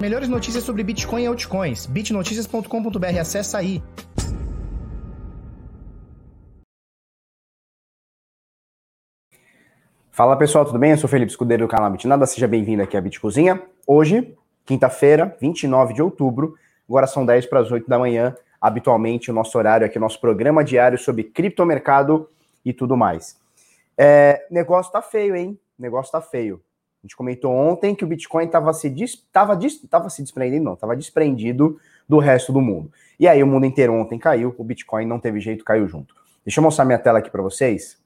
[0.00, 1.86] Melhores notícias sobre Bitcoin e altcoins.
[1.86, 3.18] bitnoticias.com.br.
[3.20, 3.82] Acessa aí.
[10.10, 10.92] Fala pessoal, tudo bem?
[10.92, 13.60] Eu sou Felipe Escudeiro do canal Bitnada, seja bem-vindo aqui à Bitcozinha.
[13.84, 16.54] Hoje, quinta-feira, 29 de outubro,
[16.88, 20.20] agora são 10 para as 8 da manhã, habitualmente o nosso horário aqui, o nosso
[20.20, 22.30] programa diário sobre criptomercado
[22.64, 23.40] e tudo mais.
[23.98, 25.58] É, negócio tá feio, hein?
[25.76, 26.62] Negócio tá feio.
[27.04, 28.90] A gente comentou ontem que o Bitcoin estava se,
[29.30, 29.58] tava,
[29.90, 31.78] tava se desprendendo, não, estava desprendido
[32.08, 32.90] do resto do mundo.
[33.20, 36.14] E aí o mundo inteiro ontem caiu, o Bitcoin não teve jeito, caiu junto.
[36.46, 37.98] Deixa eu mostrar minha tela aqui para vocês.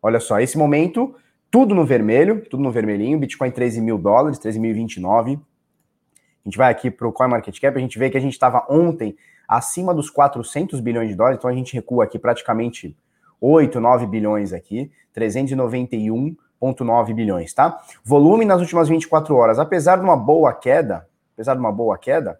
[0.00, 1.16] Olha só, esse momento,
[1.50, 5.40] tudo no vermelho, tudo no vermelhinho, Bitcoin 13 mil dólares, 13.029.
[5.40, 9.16] A gente vai aqui para o CoinMarketCap, a gente vê que a gente estava ontem
[9.48, 12.96] acima dos 400 bilhões de dólares, então a gente recua aqui praticamente
[13.40, 17.82] 8, 9 bilhões aqui, 391 1,9 bilhões, tá?
[18.04, 22.38] Volume nas últimas 24 horas, apesar de uma boa queda, apesar de uma boa queda,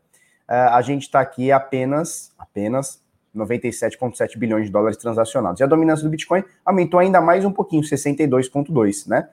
[0.48, 3.02] eh, a gente está aqui apenas, apenas
[3.34, 5.60] 97,7 bilhões de dólares transacionados.
[5.60, 9.28] E a dominância do Bitcoin aumentou ainda mais um pouquinho, 62,2, né?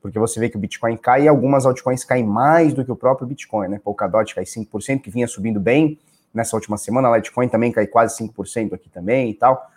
[0.00, 2.96] Porque você vê que o Bitcoin cai e algumas altcoins caem mais do que o
[2.96, 3.80] próprio Bitcoin, né?
[3.82, 5.98] Polkadot cai 5%, que vinha subindo bem
[6.32, 9.70] nessa última semana, a Litecoin também cai quase 5% aqui também e tal.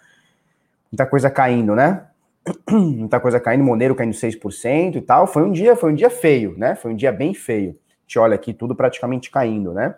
[0.91, 2.05] Muita coisa caindo, né?
[2.69, 5.27] muita coisa caindo, Monero caindo 6% e tal.
[5.27, 6.75] Foi um dia, foi um dia feio, né?
[6.75, 7.72] Foi um dia bem feio.
[7.72, 9.95] A gente olha aqui tudo praticamente caindo, né?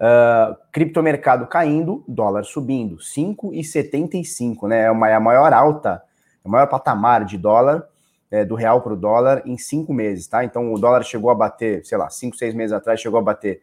[0.00, 4.84] Uh, criptomercado caindo, dólar subindo, 5,75, né?
[4.84, 6.02] É, uma, é a maior alta,
[6.42, 7.86] é o maior patamar de dólar,
[8.30, 10.42] é, do real para o dólar em cinco meses, tá?
[10.42, 13.60] Então o dólar chegou a bater, sei lá, cinco, seis meses atrás, chegou a bater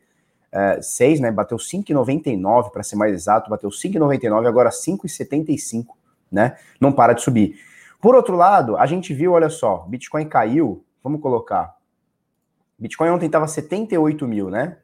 [0.51, 1.31] é, 6, né?
[1.31, 5.96] Bateu 5,99 para ser mais exato, bateu 5,99, agora 5,75
[6.31, 6.57] né?
[6.79, 7.55] Não para de subir.
[8.01, 11.75] Por outro lado, a gente viu, olha só, Bitcoin caiu, vamos colocar.
[12.77, 14.77] Bitcoin ontem estava 78 mil, né?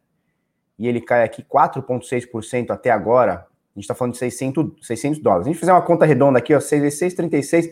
[0.80, 3.34] E ele cai aqui 4,6% até agora.
[3.34, 5.48] A gente está falando de 600, 600 dólares.
[5.48, 7.72] A gente fizer uma conta redonda aqui, ó, 6,36,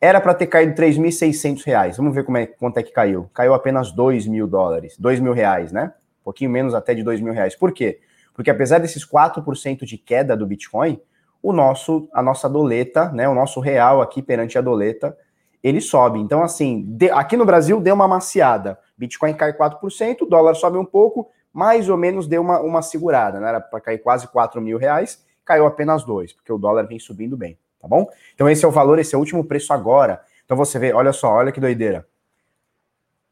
[0.00, 1.96] era para ter caído 3.600 reais.
[1.96, 3.28] Vamos ver como é, quanto é que caiu.
[3.34, 5.92] Caiu apenas 2 mil dólares, 2 mil reais, né?
[6.20, 7.56] Um pouquinho menos até de 2 mil reais.
[7.56, 8.00] Por quê?
[8.34, 11.00] Porque apesar desses 4% de queda do Bitcoin,
[11.46, 15.16] o nosso, a nossa doleta, né, o nosso real aqui perante a doleta,
[15.62, 16.18] ele sobe.
[16.18, 18.76] Então, assim, de, aqui no Brasil deu uma maciada.
[18.98, 23.48] Bitcoin cai 4%, dólar sobe um pouco, mais ou menos deu uma, uma segurada, né?
[23.48, 27.36] Era para cair quase 4 mil reais, caiu apenas 2, porque o dólar vem subindo
[27.36, 28.08] bem, tá bom?
[28.34, 30.20] Então, esse é o valor, esse é o último preço agora.
[30.44, 32.04] Então, você vê, olha só, olha que doideira.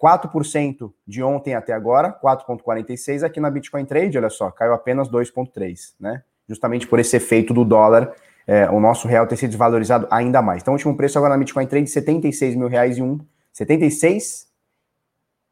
[0.01, 5.95] 4% de ontem até agora, 4,46 aqui na Bitcoin Trade, olha só, caiu apenas 2,3,
[5.99, 6.23] né?
[6.49, 8.15] Justamente por esse efeito do dólar,
[8.47, 10.63] é, o nosso real ter sido desvalorizado ainda mais.
[10.63, 13.19] Então, o último preço agora na Bitcoin Trade, 76 mil reais e um,
[13.53, 14.47] 76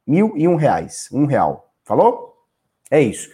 [0.07, 1.73] mil e um reais, um real.
[1.85, 2.35] Falou?
[2.91, 3.31] É isso.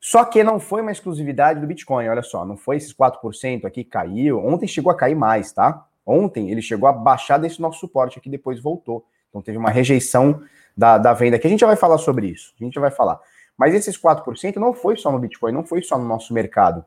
[0.00, 3.84] Só que não foi uma exclusividade do Bitcoin, olha só, não foi esses 4% aqui
[3.84, 5.86] caiu, ontem chegou a cair mais, tá?
[6.04, 9.06] Ontem ele chegou a baixar desse nosso suporte aqui, depois voltou.
[9.28, 10.42] Então teve uma rejeição
[10.76, 12.90] da, da venda, que a gente já vai falar sobre isso, a gente já vai
[12.90, 13.20] falar.
[13.56, 16.84] Mas esses 4% não foi só no Bitcoin, não foi só no nosso mercado.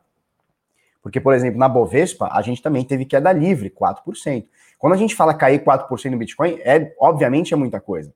[1.06, 4.44] Porque, por exemplo, na Bovespa, a gente também teve queda livre, 4%.
[4.76, 8.12] Quando a gente fala cair 4% no Bitcoin, é obviamente é muita coisa.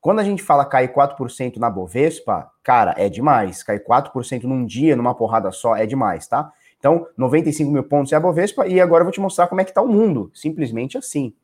[0.00, 3.64] Quando a gente fala cair 4% na Bovespa, cara, é demais.
[3.64, 6.52] Cair 4% num dia, numa porrada só, é demais, tá?
[6.78, 9.64] Então, 95 mil pontos é a Bovespa, e agora eu vou te mostrar como é
[9.64, 10.30] que tá o mundo.
[10.32, 11.34] Simplesmente assim.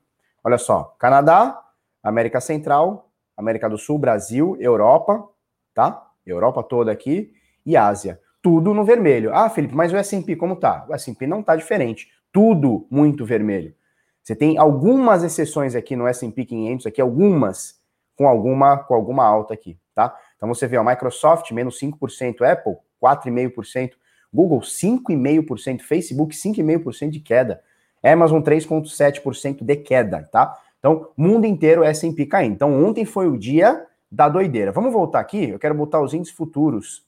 [0.45, 1.61] Olha só, Canadá,
[2.01, 5.29] América Central, América do Sul, Brasil, Europa,
[5.75, 6.11] tá?
[6.25, 7.35] Europa toda aqui,
[7.67, 9.35] e Ásia tudo no vermelho.
[9.35, 10.87] Ah, Felipe, mas o S&P como tá?
[10.89, 12.13] O S&P não tá diferente.
[12.31, 13.75] Tudo muito vermelho.
[14.23, 17.81] Você tem algumas exceções aqui no S&P 500 aqui, algumas
[18.17, 20.17] com alguma com alguma alta aqui, tá?
[20.37, 23.95] Então você vê a Microsoft menos 5%, Apple 4,5%,
[24.33, 27.61] Google 5,5%, Facebook 5,5% de queda,
[28.01, 30.57] Amazon 3,7% de queda, tá?
[30.79, 32.53] Então, mundo inteiro S&P caindo.
[32.53, 34.71] Então, ontem foi o dia da doideira.
[34.71, 37.06] Vamos voltar aqui, eu quero botar os índices futuros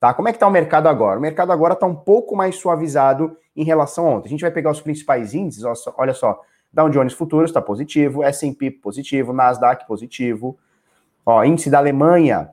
[0.00, 0.14] Tá?
[0.14, 1.18] Como é que está o mercado agora?
[1.18, 4.28] O mercado agora está um pouco mais suavizado em relação a ontem.
[4.28, 5.64] A gente vai pegar os principais índices,
[5.96, 6.40] olha só,
[6.72, 10.56] Dow Jones Futuros está positivo, S&P positivo, Nasdaq positivo,
[11.26, 12.50] ó, índice da Alemanha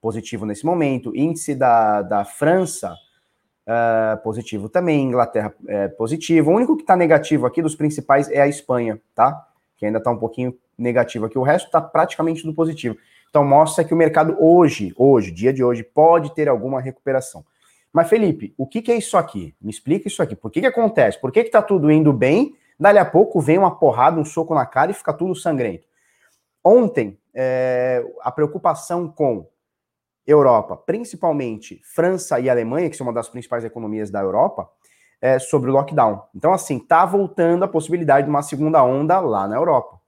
[0.00, 2.94] positivo nesse momento, índice da, da França
[3.66, 6.50] uh, positivo também, Inglaterra uh, positivo.
[6.50, 9.46] O único que está negativo aqui dos principais é a Espanha, tá?
[9.76, 11.38] Que ainda está um pouquinho negativo aqui.
[11.38, 12.96] O resto está praticamente tudo positivo.
[13.30, 17.44] Então mostra que o mercado hoje, hoje, dia de hoje, pode ter alguma recuperação.
[17.92, 19.54] Mas Felipe, o que, que é isso aqui?
[19.60, 20.36] Me explica isso aqui.
[20.36, 21.20] Por que, que acontece?
[21.20, 22.56] Por que está tudo indo bem?
[22.78, 25.86] Dali a pouco vem uma porrada, um soco na cara e fica tudo sangrento.
[26.64, 29.48] Ontem, é, a preocupação com
[30.26, 34.70] Europa, principalmente França e Alemanha, que são uma das principais economias da Europa,
[35.20, 36.22] é, sobre o lockdown.
[36.34, 39.99] Então, assim, tá voltando a possibilidade de uma segunda onda lá na Europa.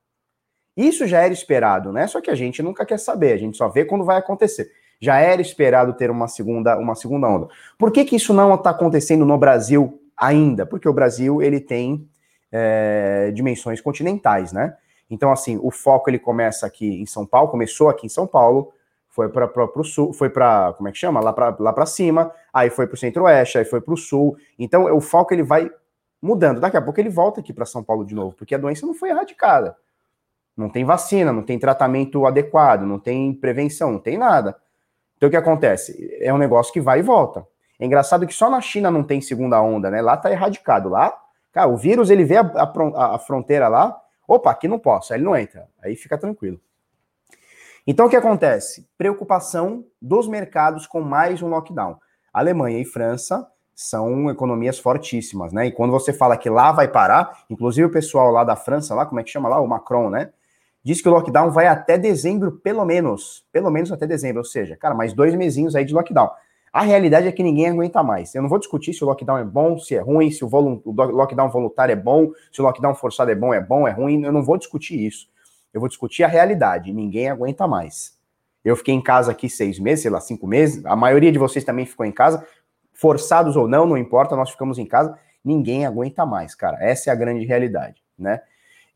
[0.76, 2.06] Isso já era esperado, né?
[2.06, 4.70] Só que a gente nunca quer saber, a gente só vê quando vai acontecer.
[5.00, 7.48] Já era esperado ter uma segunda, uma segunda onda.
[7.76, 10.64] Por que, que isso não está acontecendo no Brasil ainda?
[10.64, 12.08] Porque o Brasil ele tem
[12.50, 14.76] é, dimensões continentais, né?
[15.10, 18.72] Então, assim, o foco ele começa aqui em São Paulo, começou aqui em São Paulo,
[19.08, 19.46] foi para
[19.76, 21.20] o sul, foi para, como é que chama?
[21.20, 24.36] Lá para lá para cima, aí foi para o centro-oeste, aí foi para o sul.
[24.58, 25.70] Então, o foco ele vai
[26.22, 26.60] mudando.
[26.60, 28.94] Daqui a pouco ele volta aqui para São Paulo de novo, porque a doença não
[28.94, 29.76] foi erradicada.
[30.56, 34.56] Não tem vacina, não tem tratamento adequado, não tem prevenção, não tem nada.
[35.16, 36.16] Então o que acontece?
[36.20, 37.46] É um negócio que vai e volta.
[37.78, 40.00] É engraçado que só na China não tem segunda onda, né?
[40.02, 40.88] Lá tá erradicado.
[40.88, 41.16] Lá,
[41.52, 45.18] cara, o vírus ele vê a, a, a fronteira lá, opa, aqui não posso, aí
[45.18, 45.68] ele não entra.
[45.82, 46.60] Aí fica tranquilo.
[47.86, 48.88] Então o que acontece?
[48.96, 51.98] Preocupação dos mercados com mais um lockdown.
[52.32, 55.66] Alemanha e França são economias fortíssimas, né?
[55.66, 59.04] E quando você fala que lá vai parar, inclusive o pessoal lá da França, lá,
[59.04, 59.60] como é que chama lá?
[59.60, 60.32] O Macron, né?
[60.84, 63.44] Diz que o lockdown vai até dezembro, pelo menos.
[63.52, 66.30] Pelo menos até dezembro, ou seja, cara, mais dois mesinhos aí de lockdown.
[66.72, 68.34] A realidade é que ninguém aguenta mais.
[68.34, 70.90] Eu não vou discutir se o lockdown é bom, se é ruim, se o, o
[70.90, 74.24] lockdown voluntário é bom, se o lockdown forçado é bom, é bom, é ruim.
[74.24, 75.28] Eu não vou discutir isso.
[75.72, 76.90] Eu vou discutir a realidade.
[76.90, 78.16] Ninguém aguenta mais.
[78.64, 80.84] Eu fiquei em casa aqui seis meses, sei lá, cinco meses.
[80.86, 82.46] A maioria de vocês também ficou em casa,
[82.92, 85.18] forçados ou não, não importa, nós ficamos em casa.
[85.44, 86.78] Ninguém aguenta mais, cara.
[86.80, 88.40] Essa é a grande realidade, né?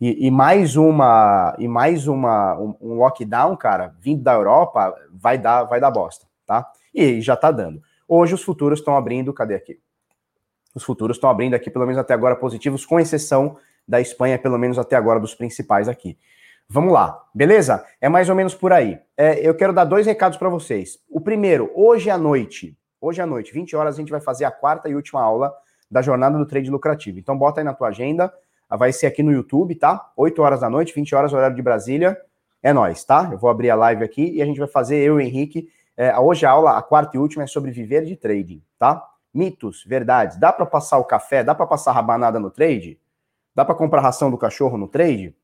[0.00, 5.38] E, e, mais uma e mais uma um, um, lockdown, cara, vindo da Europa, vai
[5.38, 6.70] dar vai dar bosta, tá?
[6.94, 7.80] E já tá dando.
[8.06, 9.80] Hoje os futuros estão abrindo, cadê aqui?
[10.74, 13.56] Os futuros estão abrindo aqui, pelo menos até agora positivos, com exceção
[13.88, 16.18] da Espanha, pelo menos até agora dos principais aqui.
[16.68, 17.82] Vamos lá, beleza?
[18.00, 18.98] É mais ou menos por aí.
[19.16, 20.98] É, eu quero dar dois recados para vocês.
[21.08, 24.50] O primeiro, hoje à noite, hoje à noite, 20 horas, a gente vai fazer a
[24.50, 25.54] quarta e última aula
[25.90, 27.18] da jornada do trade lucrativo.
[27.18, 28.32] Então bota aí na tua agenda
[28.70, 30.10] vai ser aqui no YouTube, tá?
[30.16, 32.18] 8 horas da noite, 20 horas, horário de Brasília.
[32.62, 33.28] É nós, tá?
[33.30, 35.68] Eu vou abrir a live aqui e a gente vai fazer, eu e o Henrique.
[35.96, 39.06] É, hoje a aula, a quarta e última, é sobre viver de trading, tá?
[39.32, 40.36] Mitos, verdades.
[40.38, 41.44] Dá para passar o café?
[41.44, 42.98] Dá para passar rabanada no trade?
[43.54, 45.34] Dá para comprar ração do cachorro no trade?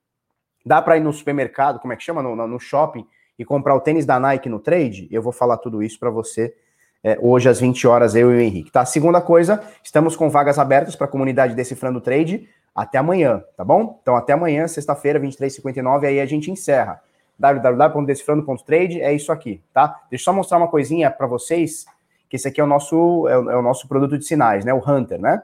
[0.64, 2.22] Dá para ir no supermercado, como é que chama?
[2.22, 3.06] No, no, shopping
[3.38, 5.08] e comprar o tênis da Nike no trade?
[5.10, 6.54] Eu vou falar tudo isso para você
[7.02, 8.84] é, hoje às 20 horas, eu e o Henrique, tá?
[8.84, 13.98] Segunda coisa, estamos com vagas abertas para a comunidade Decifrando Trade até amanhã, tá bom?
[14.02, 17.00] Então até amanhã, sexta-feira, 23h59, aí a gente encerra.
[17.38, 20.00] www.decifrando.trade é isso aqui, tá?
[20.10, 21.84] Deixa eu só mostrar uma coisinha para vocês,
[22.28, 24.72] que esse aqui é o nosso é o, é o, nosso produto de sinais, né?
[24.72, 25.42] O Hunter, né?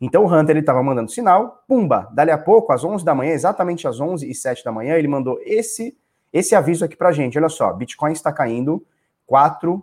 [0.00, 3.32] Então o Hunter ele estava mandando sinal, pumba, dali a pouco, às 11 da manhã,
[3.32, 5.96] exatamente às 11 e 7 da manhã, ele mandou esse
[6.32, 7.38] esse aviso aqui pra gente.
[7.38, 8.84] Olha só, Bitcoin está caindo
[9.26, 9.82] 4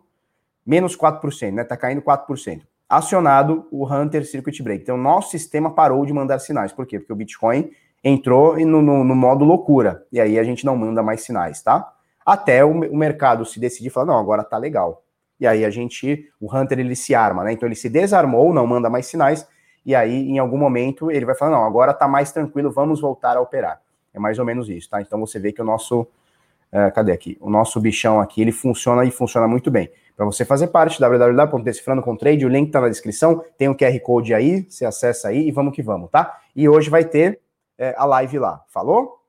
[0.64, 1.64] menos 4%, né?
[1.64, 2.62] Está caindo 4%
[2.98, 4.84] acionado o Hunter Circuit Break.
[4.84, 6.72] Então, nosso sistema parou de mandar sinais.
[6.72, 7.00] Por quê?
[7.00, 7.72] Porque o Bitcoin
[8.04, 10.06] entrou no, no, no modo loucura.
[10.12, 11.94] E aí a gente não manda mais sinais, tá?
[12.26, 15.04] Até o, o mercado se decidir falar, não, agora tá legal.
[15.40, 17.54] E aí a gente, o Hunter ele se arma, né?
[17.54, 19.48] Então ele se desarmou, não manda mais sinais,
[19.86, 23.36] e aí em algum momento ele vai falar, não, agora tá mais tranquilo, vamos voltar
[23.36, 23.82] a operar.
[24.14, 25.02] É mais ou menos isso, tá?
[25.02, 27.38] Então você vê que o nosso, uh, cadê aqui?
[27.42, 29.90] O nosso bichão aqui, ele funciona e funciona muito bem.
[30.16, 34.66] Para você fazer parte, www.decifrando.com.trade, o link está na descrição, tem o QR Code aí,
[34.70, 36.40] você acessa aí e vamos que vamos, tá?
[36.56, 37.40] E hoje vai ter
[37.78, 39.20] é, a live lá, falou?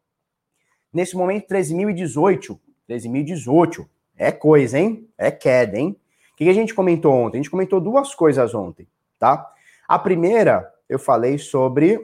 [0.93, 3.87] Nesse momento, 13.018, 13.018,
[4.17, 5.09] é coisa, hein?
[5.17, 5.97] É queda, hein?
[6.33, 7.38] O que a gente comentou ontem?
[7.38, 8.87] A gente comentou duas coisas ontem,
[9.19, 9.50] tá?
[9.88, 11.99] A primeira, eu falei sobre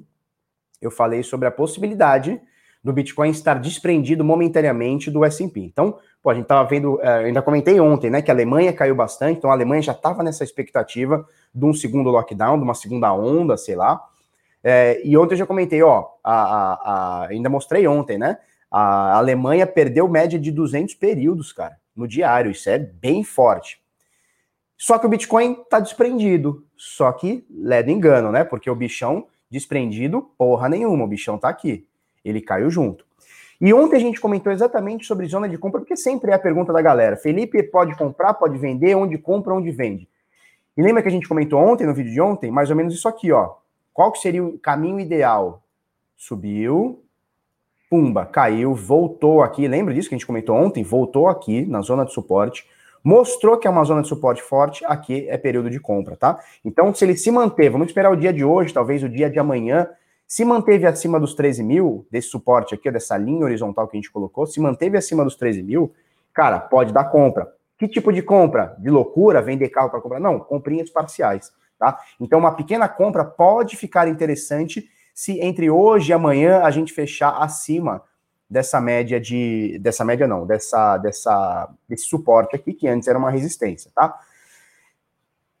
[0.80, 2.40] eu falei sobre a possibilidade
[2.82, 5.60] do Bitcoin estar desprendido momentaneamente do S&P.
[5.60, 8.94] Então, pô, a gente estava vendo, uh, ainda comentei ontem, né, que a Alemanha caiu
[8.94, 13.12] bastante, então a Alemanha já estava nessa expectativa de um segundo lockdown, de uma segunda
[13.12, 14.00] onda, sei lá.
[14.62, 18.38] É, e ontem eu já comentei, ó, a, a, a, ainda mostrei ontem, né,
[18.70, 23.80] a Alemanha perdeu média de 200 períodos, cara, no diário, isso é bem forte.
[24.76, 30.30] Só que o Bitcoin está desprendido, só que ledo engano, né, porque o bichão desprendido,
[30.38, 31.86] porra nenhuma, o bichão tá aqui
[32.24, 33.04] ele caiu junto.
[33.60, 36.72] E ontem a gente comentou exatamente sobre zona de compra, porque sempre é a pergunta
[36.72, 37.16] da galera.
[37.16, 40.08] Felipe pode comprar, pode vender, onde compra, onde vende.
[40.76, 43.06] E lembra que a gente comentou ontem, no vídeo de ontem, mais ou menos isso
[43.06, 43.56] aqui, ó.
[43.92, 45.62] Qual que seria o caminho ideal?
[46.16, 47.02] Subiu,
[47.90, 49.68] pumba, caiu, voltou aqui.
[49.68, 50.82] Lembra disso que a gente comentou ontem?
[50.82, 52.66] Voltou aqui na zona de suporte,
[53.04, 56.38] mostrou que é uma zona de suporte forte, aqui é período de compra, tá?
[56.64, 59.38] Então, se ele se manter, vamos esperar o dia de hoje, talvez o dia de
[59.38, 59.86] amanhã,
[60.30, 64.12] se manteve acima dos 13 mil, desse suporte aqui, dessa linha horizontal que a gente
[64.12, 65.92] colocou, se manteve acima dos 13 mil,
[66.32, 67.52] cara, pode dar compra.
[67.76, 68.76] Que tipo de compra?
[68.78, 70.20] De loucura, vender carro para comprar?
[70.20, 71.98] Não, comprinhas parciais, tá?
[72.20, 77.30] Então, uma pequena compra pode ficar interessante se entre hoje e amanhã a gente fechar
[77.42, 78.00] acima
[78.48, 83.32] dessa média de dessa média não, dessa dessa desse suporte aqui que antes era uma
[83.32, 84.16] resistência, tá?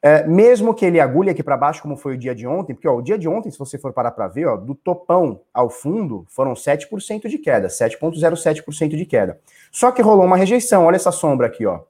[0.02, 2.88] É, mesmo que ele agulhe aqui para baixo, como foi o dia de ontem, porque
[2.88, 5.68] ó, o dia de ontem, se você for parar para ver, ó, do topão ao
[5.68, 9.38] fundo, foram 7% de queda, 7,07% de queda.
[9.70, 11.80] Só que rolou uma rejeição, olha essa sombra aqui, ó.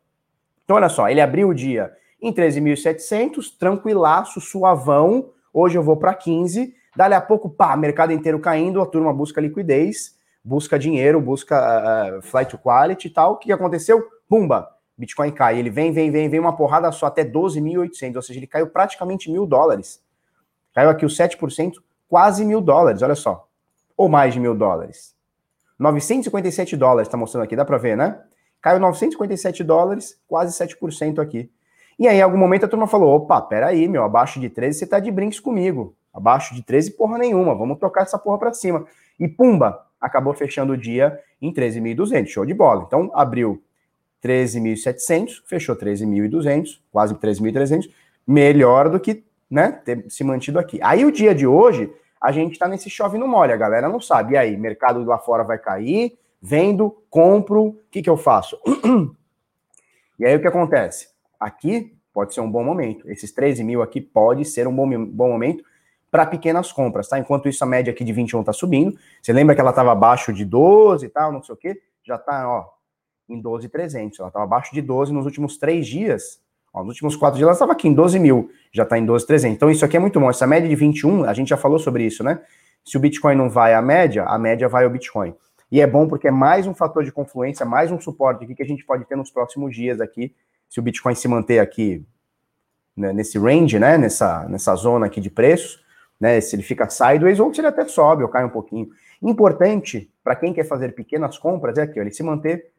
[0.65, 6.13] Então, olha só, ele abriu o dia em 13.700, tranquilaço, suavão, hoje eu vou para
[6.13, 12.19] 15, dali a pouco, pá, mercado inteiro caindo, a turma busca liquidez, busca dinheiro, busca
[12.19, 13.33] uh, flight to quality e tal.
[13.35, 14.03] O que aconteceu?
[14.29, 14.80] Pumba!
[15.01, 15.59] Bitcoin cai.
[15.59, 19.31] Ele vem, vem, vem, vem uma porrada só até 12.800, ou seja, ele caiu praticamente
[19.31, 20.03] mil dólares.
[20.75, 21.73] Caiu aqui o 7%,
[22.09, 23.49] quase mil dólares, olha só.
[23.97, 25.17] Ou mais de mil dólares.
[25.79, 28.21] 957 dólares, está mostrando aqui, dá para ver, né?
[28.61, 31.51] Caiu 957 dólares, quase 7% aqui.
[31.99, 34.87] E aí, em algum momento, a turma falou: opa, peraí, meu, abaixo de 13 você
[34.87, 35.97] tá de brinks comigo.
[36.13, 38.85] Abaixo de 13, porra nenhuma, vamos tocar essa porra para cima.
[39.19, 42.85] E pumba, acabou fechando o dia em 13.200, show de bola.
[42.87, 43.63] Então, abriu
[44.23, 47.91] 13.700, fechou 13.200, quase 13.300,
[48.27, 50.79] melhor do que né, ter se mantido aqui.
[50.83, 54.01] Aí o dia de hoje, a gente está nesse chove no molha, a galera não
[54.01, 54.35] sabe.
[54.35, 58.59] E aí, mercado lá fora vai cair, vendo, compro, o que, que eu faço?
[60.19, 61.09] e aí o que acontece?
[61.39, 63.11] Aqui pode ser um bom momento.
[63.11, 65.65] Esses 13 mil aqui pode ser um bom, bom momento
[66.11, 67.19] para pequenas compras, tá?
[67.19, 68.99] Enquanto isso, a média aqui de 21 está subindo.
[69.23, 71.81] Você lembra que ela estava abaixo de 12 e tal, não sei o quê?
[72.03, 72.67] Já está, ó,
[73.33, 74.19] em 12,300.
[74.19, 76.41] Ela estava abaixo de 12 nos últimos três dias.
[76.73, 79.57] Ó, nos últimos quatro dias ela estava aqui em 12 mil, já está em 12,300.
[79.57, 80.31] Então isso aqui é muito bom.
[80.31, 82.41] Essa média de 21, a gente já falou sobre isso, né?
[82.85, 85.35] Se o Bitcoin não vai à média, a média vai ao Bitcoin.
[85.71, 88.63] E é bom porque é mais um fator de confluência, mais um suporte aqui que
[88.63, 90.35] a gente pode ter nos próximos dias aqui,
[90.69, 92.05] se o Bitcoin se manter aqui
[92.97, 93.99] né, nesse range, né?
[93.99, 95.83] Nessa, nessa zona aqui de preços,
[96.21, 96.41] né?
[96.41, 98.89] Se ele fica sideways ou se ele até sobe ou cai um pouquinho.
[99.23, 102.71] Importante para quem quer fazer pequenas compras é aqui, ele se manter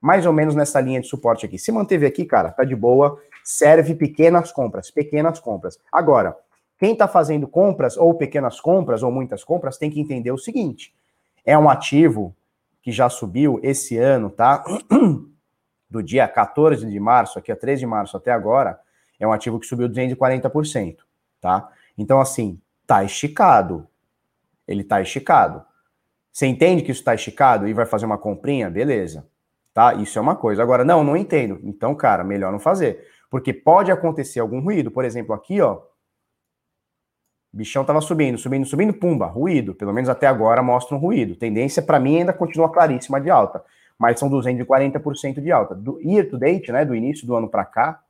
[0.00, 1.58] mais ou menos nessa linha de suporte aqui.
[1.58, 5.78] Se manteve aqui, cara, tá de boa, serve pequenas compras, pequenas compras.
[5.92, 6.36] Agora,
[6.78, 10.94] quem está fazendo compras, ou pequenas compras, ou muitas compras, tem que entender o seguinte:
[11.44, 12.34] é um ativo
[12.82, 14.64] que já subiu esse ano, tá?
[15.90, 18.80] Do dia 14 de março, aqui a 3 de março até agora,
[19.18, 20.98] é um ativo que subiu 240%,
[21.40, 21.68] tá?
[21.98, 23.86] Então, assim, tá esticado.
[24.66, 25.64] Ele tá esticado.
[26.32, 28.70] Você entende que isso tá esticado e vai fazer uma comprinha?
[28.70, 29.26] Beleza
[29.80, 29.94] tá?
[29.94, 30.62] Isso é uma coisa.
[30.62, 31.58] Agora, não, não entendo.
[31.64, 33.02] Então, cara, melhor não fazer.
[33.30, 34.90] Porque pode acontecer algum ruído.
[34.90, 35.80] Por exemplo, aqui, ó.
[37.50, 39.74] Bichão tava subindo, subindo, subindo, pumba, ruído.
[39.74, 41.34] Pelo menos até agora mostra um ruído.
[41.34, 43.64] Tendência para mim ainda continua claríssima de alta.
[43.98, 45.74] Mas são 240% de alta.
[45.74, 48.02] Do year to date, né, do início do ano para cá,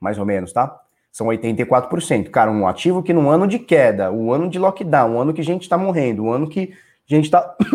[0.00, 0.80] mais ou menos, tá?
[1.10, 2.30] São 84%.
[2.30, 5.40] Cara, um ativo que num ano de queda, um ano de lockdown, um ano que
[5.40, 6.72] a gente tá morrendo, um ano que
[7.10, 7.56] a gente tá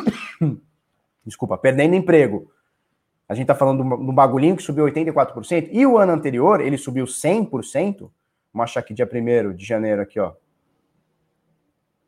[1.25, 2.51] desculpa, perdendo emprego.
[3.27, 7.05] A gente está falando do bagulhinho que subiu 84%, e o ano anterior ele subiu
[7.05, 8.11] 100%.
[8.53, 10.33] Vamos achar aqui dia 1 de janeiro, aqui, ó.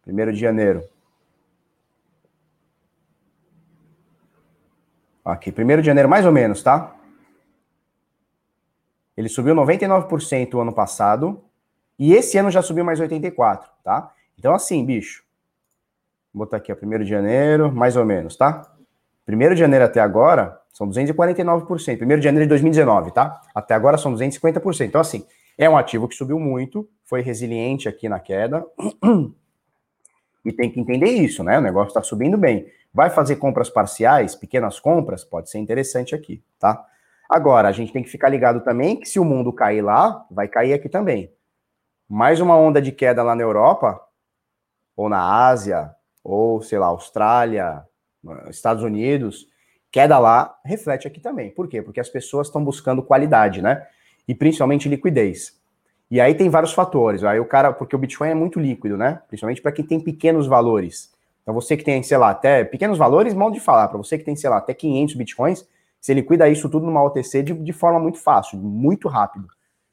[0.06, 0.84] 1 de janeiro.
[5.24, 6.94] Aqui, 1 de janeiro, mais ou menos, tá?
[9.16, 11.42] Ele subiu 99% o ano passado,
[11.98, 14.14] e esse ano já subiu mais 84%, tá?
[14.38, 15.24] Então, assim, bicho.
[16.34, 18.73] Vou botar aqui, ó, 1 de janeiro, mais ou menos, tá?
[19.28, 22.02] 1 de janeiro até agora, são 249%.
[22.02, 23.42] 1 de janeiro de 2019, tá?
[23.54, 24.82] Até agora são 250%.
[24.88, 25.26] Então, assim,
[25.58, 28.66] é um ativo que subiu muito, foi resiliente aqui na queda.
[30.46, 31.58] E tem que entender isso, né?
[31.58, 32.68] O negócio está subindo bem.
[32.94, 36.86] Vai fazer compras parciais, pequenas compras, pode ser interessante aqui, tá?
[37.30, 40.48] Agora, a gente tem que ficar ligado também que se o mundo cair lá, vai
[40.48, 41.32] cair aqui também.
[42.10, 44.00] Mais uma onda de queda lá na Europa,
[44.96, 47.84] ou na Ásia, ou sei lá, Austrália,
[48.50, 49.48] Estados Unidos,
[49.92, 51.52] queda lá, reflete aqui também.
[51.52, 51.82] Por quê?
[51.82, 53.86] Porque as pessoas estão buscando qualidade, né?
[54.28, 55.60] E principalmente liquidez.
[56.10, 57.24] E aí tem vários fatores.
[57.24, 59.22] Aí o cara, porque o Bitcoin é muito líquido, né?
[59.28, 61.12] Principalmente para quem tem pequenos valores.
[61.42, 64.24] Então você que tem, sei lá, até pequenos valores, modo de falar, para você que
[64.24, 65.68] tem, sei lá, até 500 Bitcoins,
[66.00, 69.48] você liquida isso tudo numa OTC de, de forma muito fácil, muito rápido,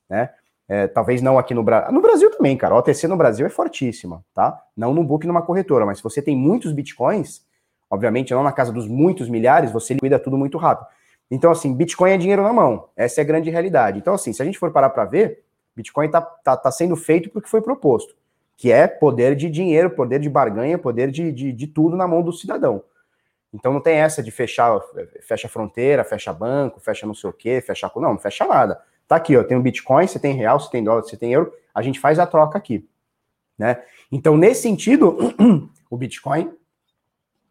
[0.08, 0.30] né?
[0.68, 1.92] É, talvez não aqui no Brasil.
[1.92, 2.75] No Brasil também, cara.
[2.75, 4.62] A OTC no Brasil é fortíssima, tá?
[4.76, 7.44] Não no book numa corretora, mas se você tem muitos bitcoins,
[7.90, 10.87] Obviamente, não na casa dos muitos milhares, você liquida tudo muito rápido.
[11.30, 12.88] Então, assim, Bitcoin é dinheiro na mão.
[12.97, 13.99] Essa é a grande realidade.
[13.99, 15.42] Então, assim, se a gente for parar para ver,
[15.76, 18.14] Bitcoin está tá, tá sendo feito porque foi proposto,
[18.56, 22.23] que é poder de dinheiro, poder de barganha, poder de, de, de tudo na mão
[22.23, 22.82] do cidadão.
[23.52, 24.80] Então não tem essa de fechar,
[25.23, 27.90] fecha fronteira, fecha banco, fecha não sei o quê, fecha.
[27.97, 28.80] Não, não fecha nada.
[29.09, 31.52] Tá aqui, ó, tem o Bitcoin, você tem real, você tem dólar, você tem euro,
[31.75, 32.88] a gente faz a troca aqui,
[33.59, 33.82] né?
[34.12, 35.16] Então, nesse sentido,
[35.90, 36.52] o Bitcoin.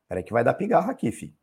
[0.09, 1.33] Peraí que vai dar pigarra aqui, fi.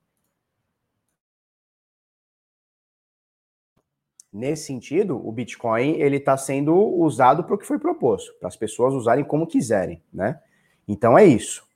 [4.30, 8.56] Nesse sentido, o Bitcoin ele está sendo usado para o que foi proposto, para as
[8.56, 10.38] pessoas usarem como quiserem, né?
[10.86, 11.66] Então é isso,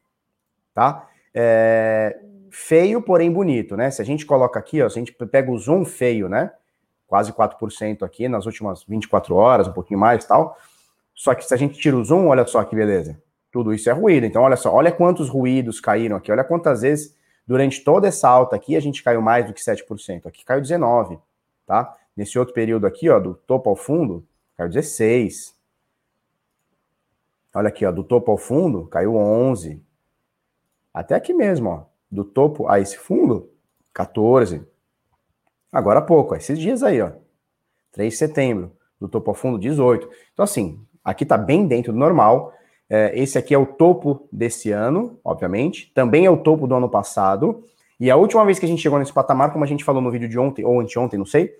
[0.74, 1.08] tá?
[1.32, 2.20] É...
[2.50, 3.90] Feio, porém bonito, né?
[3.90, 6.52] Se a gente coloca aqui, ó, se a gente pega o zoom feio, né?
[7.10, 10.56] quase 4% aqui nas últimas 24 horas, um pouquinho mais tal.
[11.12, 13.20] Só que se a gente tira o zoom, olha só que beleza.
[13.50, 14.26] Tudo isso é ruído.
[14.26, 16.30] Então, olha só, olha quantos ruídos caíram aqui.
[16.30, 17.16] Olha quantas vezes,
[17.46, 20.26] durante toda essa alta aqui, a gente caiu mais do que 7%.
[20.26, 21.20] Aqui caiu 19%,
[21.66, 21.96] tá?
[22.16, 24.26] Nesse outro período aqui, ó, do topo ao fundo,
[24.56, 25.54] caiu 16%.
[27.52, 29.80] Olha aqui, ó, do topo ao fundo, caiu 11%.
[30.94, 33.50] Até aqui mesmo, ó, do topo a esse fundo,
[33.94, 34.64] 14%.
[35.72, 37.12] Agora há pouco, esses dias aí, ó.
[37.92, 40.08] 3 de setembro, do topo ao fundo, 18.
[40.32, 42.52] Então, assim, aqui tá bem dentro do normal.
[42.90, 45.92] É, esse aqui é o topo desse ano, obviamente.
[45.94, 47.62] Também é o topo do ano passado.
[48.00, 50.10] E a última vez que a gente chegou nesse patamar, como a gente falou no
[50.10, 51.54] vídeo de ontem, ou anteontem, não sei,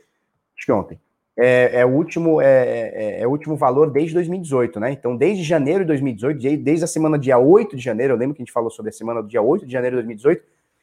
[0.56, 0.98] acho que ontem,
[1.36, 4.90] é, é, o último, é, é, é, o último valor desde 2018, né?
[4.90, 8.42] Então, desde janeiro de 2018, desde a semana dia 8 de janeiro, eu lembro que
[8.42, 10.42] a gente falou sobre a semana do dia 8 de janeiro de 2018,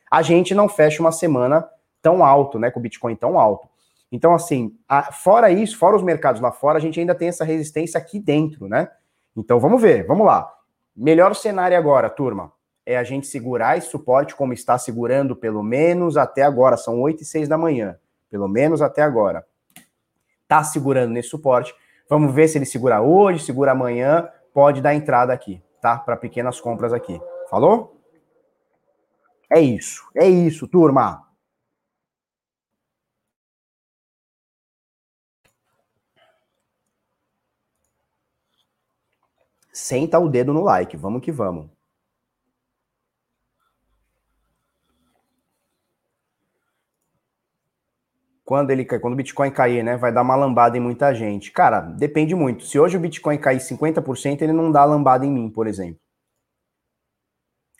[0.09, 1.67] a gente não fecha uma semana
[2.01, 2.71] tão alto, né?
[2.71, 3.67] Com o Bitcoin tão alto.
[4.11, 7.43] Então, assim, a, fora isso, fora os mercados lá fora, a gente ainda tem essa
[7.43, 8.89] resistência aqui dentro, né?
[9.37, 10.51] Então, vamos ver, vamos lá.
[10.95, 12.51] Melhor cenário agora, turma,
[12.83, 17.21] é a gente segurar esse suporte como está segurando pelo menos até agora, são 8
[17.21, 17.99] e 6 da manhã,
[18.31, 19.45] pelo menos até agora.
[20.47, 21.75] Tá segurando nesse suporte.
[22.09, 25.99] Vamos ver se ele segura hoje, segura amanhã, pode dar entrada aqui, tá?
[25.99, 27.21] Para pequenas compras aqui.
[27.47, 28.01] Falou?
[29.51, 31.26] É isso, é isso, turma.
[39.77, 40.97] Senta o dedo no like.
[40.97, 41.67] Vamos que vamos.
[48.43, 51.51] Quando ele quando o Bitcoin cair, né, vai dar uma lambada em muita gente.
[51.51, 52.63] Cara, depende muito.
[52.63, 55.99] Se hoje o Bitcoin cair 50%, ele não dá lambada em mim, por exemplo.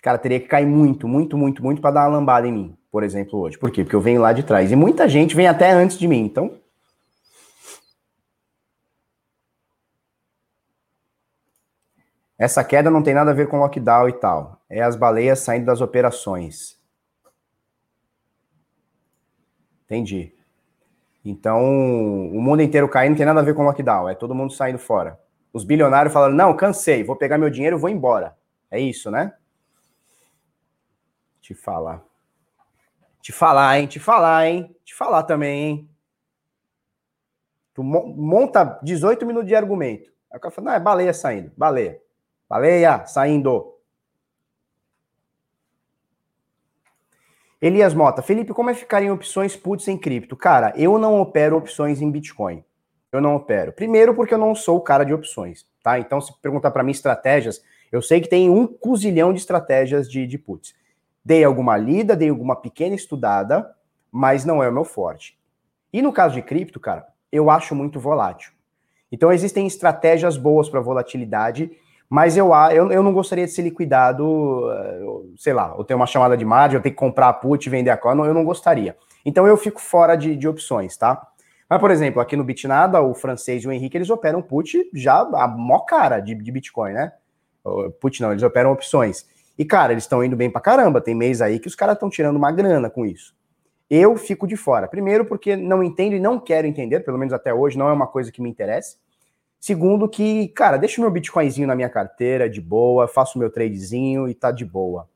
[0.03, 3.01] Cara, teria que cair muito, muito, muito, muito para dar uma lambada em mim, por
[3.03, 3.57] exemplo, hoje.
[3.57, 3.83] Por quê?
[3.83, 4.71] Porque eu venho lá de trás.
[4.71, 6.19] E muita gente vem até antes de mim.
[6.19, 6.60] Então,
[12.38, 14.62] Essa queda não tem nada a ver com lockdown e tal.
[14.69, 16.78] É as baleias saindo das operações.
[19.86, 20.34] Entendi.
[21.26, 24.08] Então, o mundo inteiro caindo não tem nada a ver com lockdown.
[24.08, 25.19] É todo mundo saindo fora.
[25.52, 28.38] Os bilionários falaram: não, cansei, vou pegar meu dinheiro e vou embora.
[28.69, 29.34] É isso, né?
[31.41, 32.04] Te falar.
[33.21, 33.88] Te falar, hein?
[33.88, 34.76] Te falar, hein?
[34.86, 35.89] Te falar também, hein?
[37.73, 40.12] Tu monta 18 minutos de argumento.
[40.32, 41.52] Aí o cara fala: não, é baleia saindo.
[41.58, 42.00] Baleia.
[42.49, 43.73] Baleia, saindo.
[47.62, 50.36] Elias Mota, Felipe, como é ficar em opções puts em cripto?
[50.36, 52.63] Cara, eu não opero opções em Bitcoin.
[53.12, 53.73] Eu não opero.
[53.73, 55.97] Primeiro, porque eu não sou o cara de opções, tá?
[55.97, 60.27] Então, se perguntar para mim estratégias, eu sei que tem um cozilhão de estratégias de,
[60.27, 60.75] de puts.
[61.25, 63.75] Dei alguma lida, dei alguma pequena estudada,
[64.12, 65.38] mas não é o meu forte.
[65.91, 68.51] E no caso de cripto, cara, eu acho muito volátil.
[69.12, 71.71] Então, existem estratégias boas para volatilidade
[72.10, 75.02] mas eu, eu, eu não gostaria de ser liquidado, eh,
[75.36, 77.89] sei lá, eu tenho uma chamada de margem, eu tenho que comprar a put vender
[77.89, 78.96] a call, eu não gostaria.
[79.26, 81.28] Então eu fico fora de, de opções, tá?
[81.70, 85.20] Mas, por exemplo, aqui no Bitnada, o francês e o Henrique, eles operam put já
[85.20, 87.12] a mó cara de, de Bitcoin, né?
[88.00, 89.26] Put não, eles operam opções.
[89.58, 91.02] E, cara, eles estão indo bem pra caramba.
[91.02, 93.36] Tem mês aí que os caras estão tirando uma grana com isso.
[93.89, 94.88] Eu fico de fora.
[94.88, 98.08] Primeiro, porque não entendo e não quero entender, pelo menos até hoje, não é uma
[98.08, 98.96] coisa que me interessa.
[99.60, 103.50] Segundo, que, cara, deixa o meu Bitcoinzinho na minha carteira, de boa, faço o meu
[103.50, 105.10] tradezinho e tá de boa.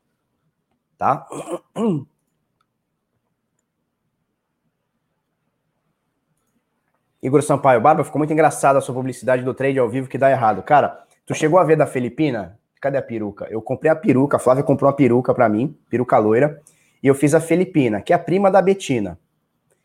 [0.97, 1.27] Tá?
[7.21, 10.31] Igor Sampaio, Barba, ficou muito engraçada a sua publicidade do trade ao vivo que dá
[10.31, 10.63] errado.
[10.63, 12.57] Cara, tu chegou a ver da Filipina?
[12.81, 13.47] Cadê a peruca?
[13.51, 16.59] Eu comprei a peruca, a Flávia comprou uma peruca para mim, peruca loira,
[17.01, 19.19] e eu fiz a Filipina, que é a prima da Betina.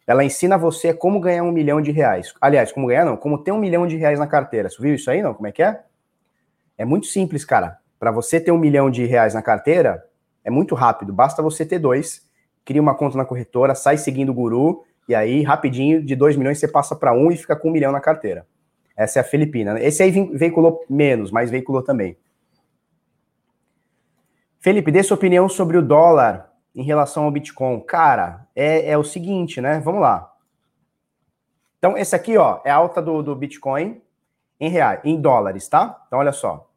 [0.06, 2.32] Ela ensina você como ganhar um milhão de reais.
[2.40, 4.68] Aliás, como ganhar não, como ter um milhão de reais na carteira.
[4.68, 5.34] Você viu isso aí, não?
[5.34, 5.80] Como é que é?
[6.78, 7.78] É muito simples, cara.
[7.98, 10.04] Para você ter um milhão de reais na carteira,
[10.44, 11.12] é muito rápido.
[11.12, 12.22] Basta você ter dois,
[12.64, 16.58] cria uma conta na corretora, sai seguindo o guru, e aí, rapidinho, de dois milhões
[16.58, 18.46] você passa para um e fica com um milhão na carteira.
[18.96, 19.80] Essa é a Filipina.
[19.80, 22.16] Esse aí veiculou menos, mas veiculou também.
[24.58, 26.45] Felipe, dê sua opinião sobre o dólar
[26.76, 27.80] em relação ao Bitcoin?
[27.80, 29.80] Cara, é, é o seguinte, né?
[29.80, 30.30] Vamos lá.
[31.78, 34.00] Então, esse aqui, ó, é a alta do, do Bitcoin
[34.60, 36.04] em reais, em dólares, tá?
[36.06, 36.70] Então, olha só.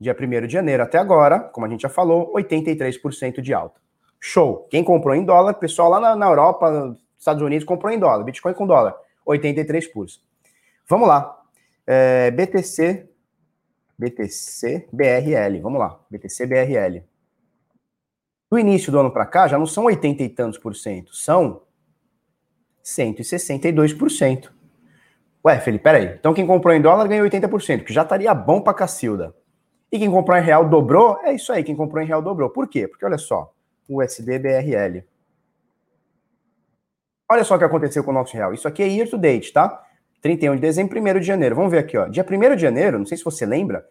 [0.00, 3.80] Dia 1 de janeiro até agora, como a gente já falou, 83% de alta.
[4.18, 4.66] Show.
[4.70, 8.24] Quem comprou em dólar, pessoal lá na, na Europa, nos Estados Unidos, comprou em dólar.
[8.24, 8.94] Bitcoin com dólar,
[9.26, 10.20] 83%.
[10.88, 11.36] Vamos lá.
[11.86, 13.08] É, BTC,
[13.98, 15.98] BTC BRL, vamos lá.
[16.10, 17.02] BTC BRL.
[18.50, 21.62] Do início do ano para cá, já não são 80 e tantos por cento, são
[22.82, 24.50] 162%.
[25.44, 26.16] Ué, Felipe, peraí.
[26.18, 29.34] Então quem comprou em dólar ganhou 80%, que já estaria bom pra Cacilda.
[29.92, 31.18] E quem comprou em real dobrou?
[31.22, 32.50] É isso aí, quem comprou em real dobrou.
[32.50, 32.88] Por quê?
[32.88, 33.52] Porque olha só,
[33.88, 35.04] USD BRL.
[37.30, 38.54] Olha só o que aconteceu com o nosso real.
[38.54, 39.82] Isso aqui é year to date, tá?
[40.22, 41.54] 31 de dezembro, 1 de janeiro.
[41.54, 42.08] Vamos ver aqui, ó.
[42.08, 43.86] Dia 1 de janeiro, não sei se você lembra,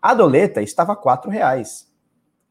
[0.00, 1.90] a doleta estava R$ reais.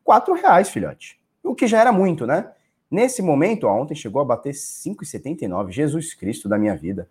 [0.07, 1.20] R$ reais, filhote.
[1.43, 2.51] O que já era muito, né?
[2.89, 5.71] Nesse momento, ó, ontem chegou a bater 5,79.
[5.71, 7.09] Jesus Cristo da minha vida.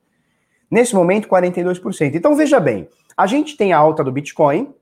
[0.71, 2.15] Nesse momento, 42%.
[2.15, 4.73] Então veja bem, a gente tem a alta do Bitcoin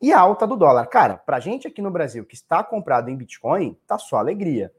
[0.00, 0.86] e a alta do dólar.
[0.86, 4.72] Cara, pra gente aqui no Brasil que está comprado em Bitcoin, tá só alegria.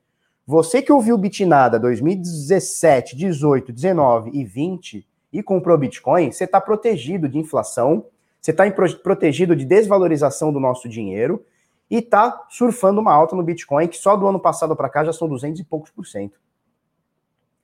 [0.45, 7.29] Você que ouviu Bitnada 2017, 18, 19 e 20 e comprou Bitcoin, você está protegido
[7.29, 8.05] de inflação,
[8.41, 8.63] você está
[9.03, 11.45] protegido de desvalorização do nosso dinheiro
[11.89, 15.11] e está surfando uma alta no Bitcoin que só do ano passado para cá já
[15.11, 16.39] são 200 e poucos por cento.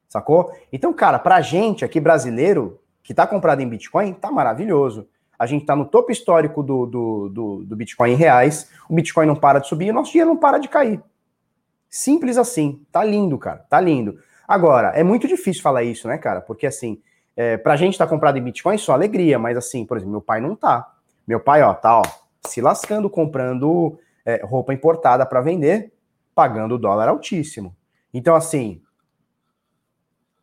[0.07, 0.51] Sacou?
[0.71, 5.07] Então, cara, pra gente aqui brasileiro, que está comprado em Bitcoin, tá maravilhoso.
[5.37, 9.25] A gente está no topo histórico do, do, do, do, Bitcoin em reais, o Bitcoin
[9.25, 11.01] não para de subir e o nosso dinheiro não para de cair.
[11.89, 12.85] Simples assim.
[12.91, 13.65] Tá lindo, cara.
[13.69, 14.17] Tá lindo.
[14.47, 16.39] Agora, é muito difícil falar isso, né, cara?
[16.39, 17.01] Porque assim,
[17.35, 20.21] é, pra gente estar tá comprado em Bitcoin, só alegria, mas assim, por exemplo, meu
[20.21, 20.93] pai não tá.
[21.27, 22.03] Meu pai, ó, tá, ó,
[22.47, 25.93] se lascando comprando é, roupa importada para vender,
[26.33, 27.75] pagando dólar altíssimo.
[28.13, 28.81] Então, assim,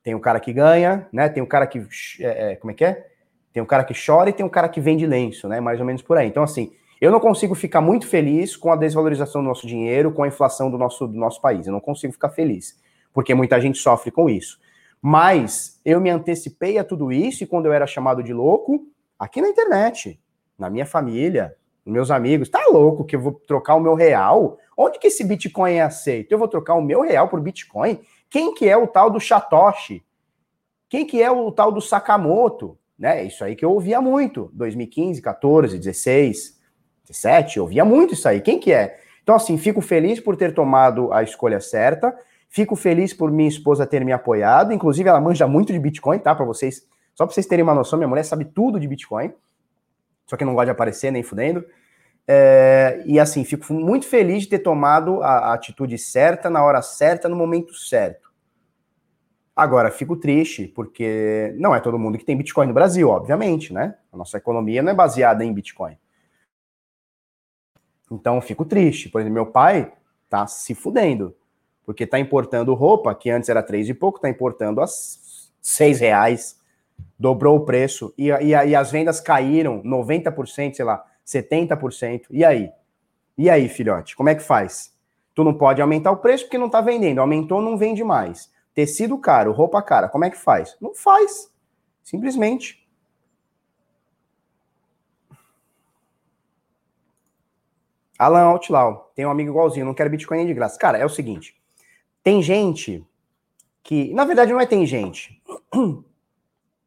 [0.02, 1.28] tem um cara que ganha, né?
[1.28, 1.86] Tem um cara que.
[2.20, 3.06] É, é, como é que é?
[3.52, 5.60] Tem um cara que chora e tem um cara que vende lenço, né?
[5.60, 6.26] Mais ou menos por aí.
[6.26, 10.22] Então, assim, eu não consigo ficar muito feliz com a desvalorização do nosso dinheiro, com
[10.22, 11.66] a inflação do nosso, do nosso país.
[11.66, 12.78] Eu não consigo ficar feliz,
[13.12, 14.58] porque muita gente sofre com isso.
[15.00, 18.86] Mas eu me antecipei a tudo isso e quando eu era chamado de louco,
[19.18, 20.20] aqui na internet,
[20.56, 24.58] na minha família, meus amigos, tá louco que eu vou trocar o meu real?
[24.76, 26.32] Onde que esse Bitcoin é aceito?
[26.32, 28.00] Eu vou trocar o meu real por Bitcoin?
[28.30, 30.02] Quem que é o tal do Satoshi?
[30.88, 32.78] Quem que é o tal do Sakamoto?
[32.98, 33.24] Né?
[33.24, 34.50] Isso aí que eu ouvia muito.
[34.54, 36.60] 2015, 14, 16,
[37.08, 38.40] 17, eu ouvia muito isso aí.
[38.40, 38.98] Quem que é?
[39.22, 42.16] Então, assim, fico feliz por ter tomado a escolha certa.
[42.48, 44.72] Fico feliz por minha esposa ter me apoiado.
[44.72, 46.34] Inclusive, ela manja muito de Bitcoin, tá?
[46.34, 49.32] Para vocês, só para vocês terem uma noção, minha mulher sabe tudo de Bitcoin.
[50.32, 51.62] Só que não gosta de aparecer nem fudendo.
[52.26, 56.80] É, e assim, fico muito feliz de ter tomado a, a, atitude certa, na hora
[56.80, 58.32] certa, no momento certo.
[59.54, 63.94] Agora, fico triste, porque não é todo mundo que tem Bitcoin no Brasil, obviamente, né?
[64.10, 65.98] A nossa economia não é baseada em Bitcoin.
[68.10, 69.10] Então, fico triste.
[69.10, 69.92] Por exemplo, meu pai
[70.30, 71.36] tá se fudendo,
[71.84, 74.86] porque tá importando roupa, que antes era três e pouco, tá importando a
[75.60, 76.58] seis reais,
[77.18, 82.22] dobrou o preço, e, e, e as vendas caíram 90%, sei lá, 70%.
[82.30, 82.70] E aí?
[83.36, 84.92] E aí, filhote, como é que faz?
[85.34, 87.20] Tu não pode aumentar o preço porque não tá vendendo.
[87.20, 88.52] Aumentou, não vende mais.
[88.74, 90.76] Tecido caro, roupa cara, como é que faz?
[90.80, 91.50] Não faz.
[92.02, 92.82] Simplesmente.
[98.18, 100.78] Alan Outlaw, tem um amigo igualzinho, não quero Bitcoin de graça.
[100.78, 101.56] Cara, é o seguinte:
[102.22, 103.04] tem gente
[103.82, 104.12] que.
[104.14, 105.42] Na verdade, não é tem gente.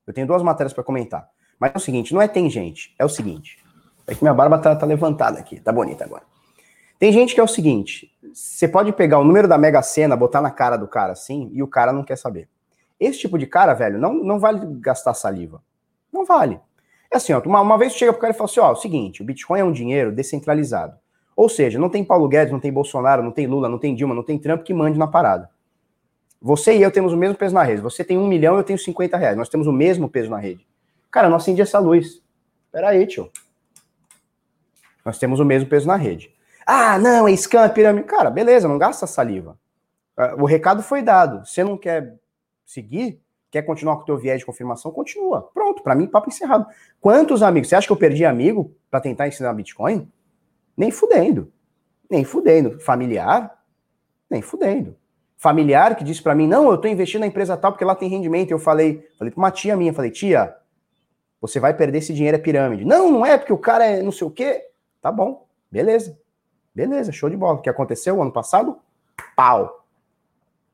[0.05, 1.29] Eu tenho duas matérias para comentar.
[1.59, 3.57] Mas é o seguinte: não é tem gente, é o seguinte.
[4.07, 6.23] É que minha barba tá, tá levantada aqui, tá bonita agora.
[6.99, 10.41] Tem gente que é o seguinte: você pode pegar o número da Mega Sena, botar
[10.41, 12.47] na cara do cara assim, e o cara não quer saber.
[12.99, 15.61] Esse tipo de cara, velho, não, não vale gastar saliva.
[16.11, 16.59] Não vale.
[17.11, 18.75] É assim, ó, uma, uma vez chega pro cara e fala assim: ó, é o
[18.75, 20.97] seguinte, o Bitcoin é um dinheiro descentralizado.
[21.35, 24.15] Ou seja, não tem Paulo Guedes, não tem Bolsonaro, não tem Lula, não tem Dilma,
[24.15, 25.49] não tem Trump que mande na parada.
[26.45, 27.81] Você e eu temos o mesmo peso na rede.
[27.81, 29.35] Você tem um milhão, eu tenho 50 reais.
[29.35, 30.63] Nós temos o mesmo peso na rede.
[31.09, 32.21] Cara, não acende essa luz.
[32.71, 33.31] Pera aí, tio.
[35.03, 36.31] Nós temos o mesmo peso na rede.
[36.63, 38.05] Ah, não, é scam, é pirâmide.
[38.05, 39.57] Cara, beleza, não gasta saliva.
[40.15, 41.43] Ah, o recado foi dado.
[41.47, 42.13] Você não quer
[42.63, 45.49] seguir, quer continuar com o teu viés de confirmação, continua.
[45.51, 46.67] Pronto, para mim, papo encerrado.
[47.01, 47.69] Quantos amigos?
[47.69, 50.07] Você acha que eu perdi amigo para tentar ensinar Bitcoin?
[50.77, 51.51] Nem fudendo.
[52.07, 52.79] Nem fudendo.
[52.79, 53.63] Familiar?
[54.29, 54.95] Nem fudendo.
[55.45, 58.09] Familiar que disse para mim, não, eu tô investindo na empresa tal porque lá tem
[58.09, 58.49] rendimento.
[58.49, 60.55] Eu falei, falei pra uma tia minha, falei, tia,
[61.39, 62.83] você vai perder esse dinheiro, é pirâmide.
[62.83, 64.63] Não, não é, porque o cara é não sei o quê.
[64.99, 66.17] Tá bom, beleza.
[66.73, 67.59] Beleza, show de bola.
[67.59, 68.79] O que aconteceu ano passado?
[69.35, 69.85] Pau.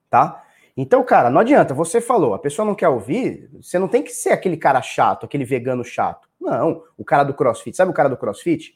[0.10, 0.41] tá?
[0.77, 4.12] Então, cara, não adianta, você falou, a pessoa não quer ouvir, você não tem que
[4.12, 6.29] ser aquele cara chato, aquele vegano chato.
[6.39, 8.73] Não, o cara do CrossFit, sabe o cara do CrossFit?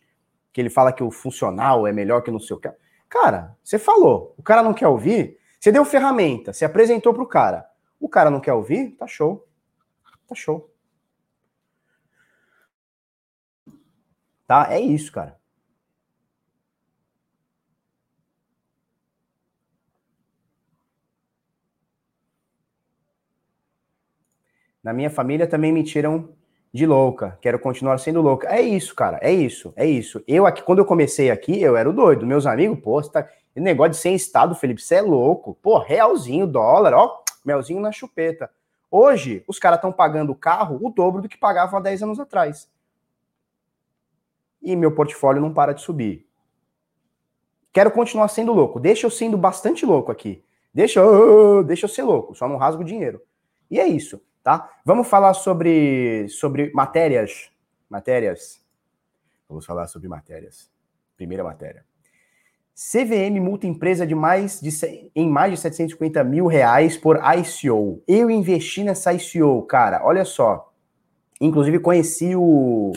[0.51, 2.69] Que ele fala que o funcional é melhor que não sei o que.
[3.07, 7.67] Cara, você falou, o cara não quer ouvir, você deu ferramenta, você apresentou pro cara.
[7.99, 9.47] O cara não quer ouvir, tá show.
[10.27, 10.71] Tá show.
[14.45, 14.67] Tá?
[14.71, 15.39] É isso, cara.
[24.83, 26.29] Na minha família também me tiram
[26.71, 27.39] de louca.
[27.41, 28.47] Quero continuar sendo louca.
[28.55, 29.17] É isso, cara.
[29.19, 29.73] É isso.
[29.75, 30.23] É isso.
[30.27, 32.23] Eu aqui, quando eu comecei aqui, eu era o doido.
[32.23, 33.27] Meus amigos, pô, você tá.
[33.61, 35.57] Negócio de sem estado, Felipe, você é louco.
[35.61, 38.49] Pô, realzinho, dólar, ó, melzinho na chupeta.
[38.91, 42.19] Hoje, os caras estão pagando o carro o dobro do que pagavam há 10 anos
[42.19, 42.69] atrás.
[44.61, 46.27] E meu portfólio não para de subir.
[47.71, 48.79] Quero continuar sendo louco.
[48.79, 50.43] Deixa eu sendo bastante louco aqui.
[50.73, 53.21] Deixa eu, deixa eu ser louco, só não rasgo dinheiro.
[53.69, 54.69] E é isso tá?
[54.85, 57.49] Vamos falar sobre, sobre matérias.
[57.89, 58.63] Matérias.
[59.49, 60.71] Vamos falar sobre matérias.
[61.17, 61.83] Primeira matéria.
[62.75, 64.69] CVM multa empresa de mais de,
[65.15, 68.03] em mais de 750 mil reais por ICO.
[68.05, 70.01] Eu investi nessa ICO, cara.
[70.03, 70.73] Olha só.
[71.39, 72.91] Inclusive conheci o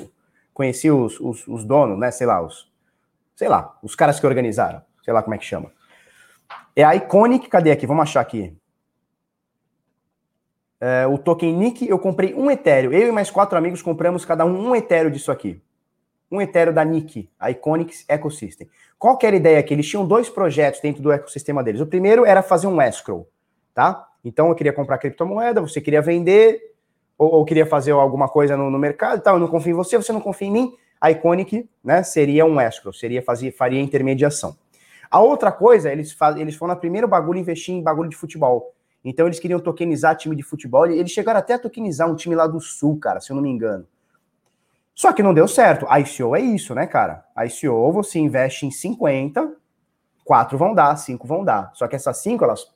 [0.52, 2.10] conheci os, os, os donos, né?
[2.10, 2.68] Sei lá, os
[3.36, 4.82] sei lá, os caras que organizaram.
[5.04, 5.70] Sei lá como é que chama.
[6.74, 7.86] É a Iconic, cadê aqui?
[7.86, 8.56] Vamos achar aqui.
[10.80, 12.92] É, o token NIC, eu comprei um Ethereum.
[12.92, 15.62] Eu e mais quatro amigos compramos cada um um Ethereum disso aqui.
[16.30, 18.68] Um Ethereum da NIC, a Iconics Ecosystem.
[18.98, 19.72] Qual que era a ideia aqui?
[19.72, 21.80] Eles tinham dois projetos dentro do ecossistema deles.
[21.80, 23.28] O primeiro era fazer um escrow,
[23.74, 24.06] tá?
[24.24, 26.60] Então eu queria comprar criptomoeda, você queria vender,
[27.16, 29.74] ou, ou queria fazer alguma coisa no, no mercado e tal, eu não confio em
[29.74, 30.76] você, você não confia em mim.
[31.00, 34.56] A Iconic, né, seria um escrow, seria fazer, faria intermediação.
[35.10, 38.74] A outra coisa, eles, eles foram no primeiro bagulho investir em bagulho de futebol.
[39.04, 40.86] Então eles queriam tokenizar time de futebol.
[40.86, 43.48] Eles chegaram até a tokenizar um time lá do Sul, cara, se eu não me
[43.48, 43.86] engano.
[44.98, 45.86] Só que não deu certo.
[45.88, 47.24] A ICO é isso, né, cara?
[47.36, 49.54] A ICO você investe em 50,
[50.24, 51.70] quatro vão dar, cinco vão dar.
[51.74, 52.66] Só que essas cinco, elas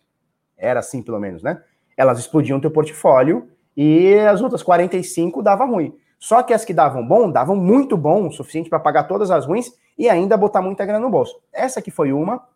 [0.56, 1.60] era assim pelo menos, né?
[1.96, 5.92] Elas explodiam teu portfólio e as outras 45 dava ruim.
[6.16, 9.44] Só que as que davam bom, davam muito bom, o suficiente para pagar todas as
[9.44, 11.42] ruins e ainda botar muita grana no bolso.
[11.52, 12.46] Essa aqui foi uma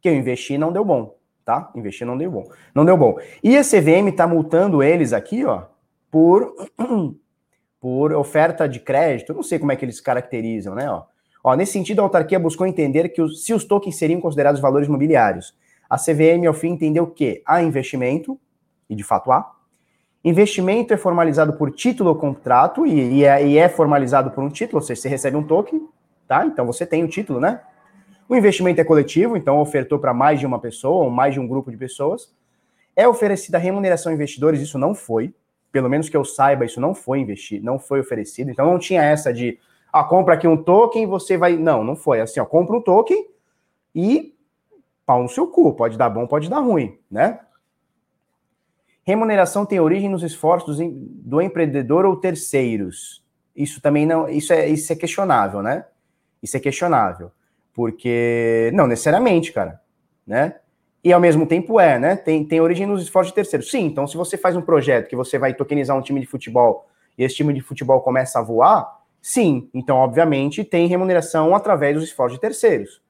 [0.00, 1.14] que eu investi não deu bom
[1.44, 1.70] tá?
[1.74, 2.44] Investir não deu bom.
[2.72, 3.16] Não deu bom.
[3.42, 5.64] E a CVM tá multando eles aqui, ó,
[6.10, 6.54] por
[7.80, 9.32] por oferta de crédito.
[9.32, 11.04] não sei como é que eles caracterizam, né, ó.
[11.42, 14.88] Ó, nesse sentido, a autarquia buscou entender que os, se os tokens seriam considerados valores
[14.88, 15.56] mobiliários.
[15.88, 18.38] A CVM, ao fim, entendeu que há investimento,
[18.88, 19.50] e de fato há.
[20.22, 24.50] Investimento é formalizado por título ou contrato, e, e, é, e é formalizado por um
[24.50, 25.88] título, ou seja, você recebe um token,
[26.28, 26.44] tá?
[26.44, 27.60] Então você tem o título, né?
[28.28, 31.48] O investimento é coletivo, então ofertou para mais de uma pessoa ou mais de um
[31.48, 32.32] grupo de pessoas.
[32.94, 35.34] É oferecida remuneração a investidores, isso não foi.
[35.72, 38.50] Pelo menos que eu saiba, isso não foi investido, não foi oferecido.
[38.50, 39.58] Então não tinha essa de,
[39.92, 41.56] ah, compra aqui um token, você vai.
[41.56, 42.20] Não, não foi.
[42.20, 43.28] Assim, ó, compra um token
[43.94, 44.34] e
[45.04, 45.74] pau no seu cu.
[45.74, 47.40] Pode dar bom, pode dar ruim, né?
[49.02, 53.24] Remuneração tem origem nos esforços do empreendedor ou terceiros.
[53.56, 54.28] Isso também não.
[54.28, 55.84] Isso é, isso é questionável, né?
[56.42, 57.32] Isso é questionável.
[57.72, 59.80] Porque, não necessariamente, cara,
[60.26, 60.56] né?
[61.02, 62.16] E ao mesmo tempo é, né?
[62.16, 63.70] Tem, tem origem nos esforços de terceiros.
[63.70, 66.86] Sim, então se você faz um projeto que você vai tokenizar um time de futebol
[67.16, 72.04] e esse time de futebol começa a voar, sim, então obviamente tem remuneração através dos
[72.04, 73.00] esforços de terceiros.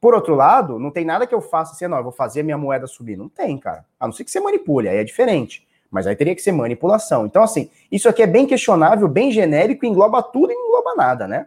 [0.00, 2.58] Por outro lado, não tem nada que eu faça assim, não, eu vou fazer minha
[2.58, 3.16] moeda subir.
[3.16, 3.84] Não tem, cara.
[4.00, 5.64] A não ser que você manipule, aí é diferente.
[5.92, 7.24] Mas aí teria que ser manipulação.
[7.24, 11.46] Então, assim, isso aqui é bem questionável, bem genérico, engloba tudo e engloba nada, né?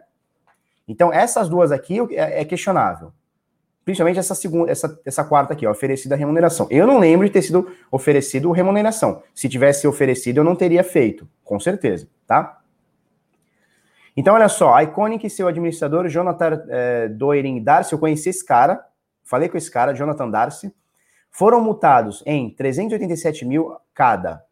[0.88, 3.12] Então, essas duas aqui é, é questionável.
[3.86, 6.66] Principalmente essa segunda, essa, essa quarta aqui, ó, oferecida remuneração.
[6.70, 9.22] Eu não lembro de ter sido oferecido remuneração.
[9.32, 12.58] Se tivesse oferecido, eu não teria feito, com certeza, tá?
[14.16, 18.44] Então, olha só, a Iconic e seu administrador, Jonathan é, Doirin Darcy, eu conheci esse
[18.44, 18.84] cara,
[19.22, 20.74] falei com esse cara, Jonathan Darcy,
[21.30, 24.42] foram multados em 387 mil cada.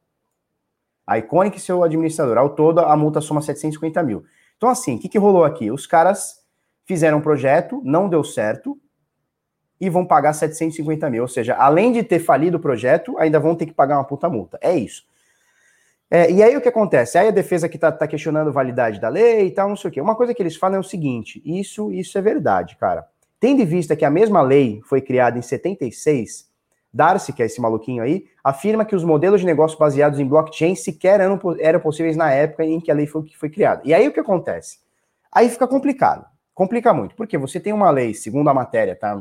[1.05, 2.39] A Iconic e seu administrador.
[2.39, 4.25] Ao todo, a multa soma 750 mil.
[4.57, 5.73] Então, assim, o que, que rolou aqui?
[5.73, 6.41] Os caras
[6.85, 8.79] fizeram um projeto, não deu certo,
[9.81, 11.23] e vão pagar 750 mil.
[11.23, 14.29] Ou seja, além de ter falido o projeto, ainda vão ter que pagar uma puta
[14.29, 14.59] multa.
[14.61, 15.05] É isso.
[16.11, 17.19] É, e aí o que acontece?
[17.19, 19.91] Aí a defesa que tá, tá, questionando a validade da lei e tal, não sei
[19.91, 20.01] o quê.
[20.01, 23.07] Uma coisa que eles falam é o seguinte: isso, isso é verdade, cara.
[23.41, 26.49] Tendo em vista que a mesma lei foi criada em 76,
[26.93, 30.77] Darcy, que é esse maluquinho aí, afirma que os modelos de negócio baseados em blockchain
[30.77, 33.83] sequer eram, eram possíveis na época em que a lei foi, foi criada.
[33.85, 34.79] E aí o que acontece?
[35.33, 36.25] Aí fica complicado.
[36.55, 39.21] Complica muito, porque você tem uma lei, segundo a matéria, tá?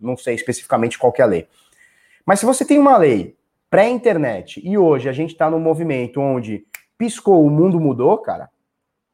[0.00, 1.48] Não sei especificamente qual é a lei.
[2.24, 3.36] Mas se você tem uma lei
[3.68, 6.64] pré-internet e hoje a gente está num movimento onde
[6.96, 8.48] piscou, o mundo mudou, cara,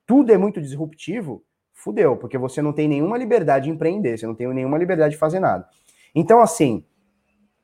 [0.06, 4.34] tudo é muito disruptivo, fudeu, porque você não tem nenhuma liberdade de empreender, você não
[4.34, 5.68] tem nenhuma liberdade de fazer nada.
[6.14, 6.84] Então, assim,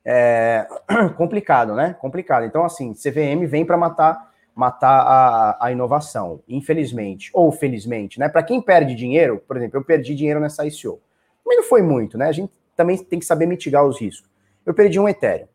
[0.05, 0.67] é
[1.15, 1.93] complicado, né?
[1.93, 2.45] Complicado.
[2.45, 8.29] Então, assim, CVM vem para matar matar a, a inovação, infelizmente, ou felizmente, né?
[8.29, 11.01] Para quem perde dinheiro, por exemplo, eu perdi dinheiro nessa ICO.
[11.45, 12.27] Mas não foi muito, né?
[12.27, 14.29] A gente também tem que saber mitigar os riscos.
[14.65, 15.47] Eu perdi um Ethereum.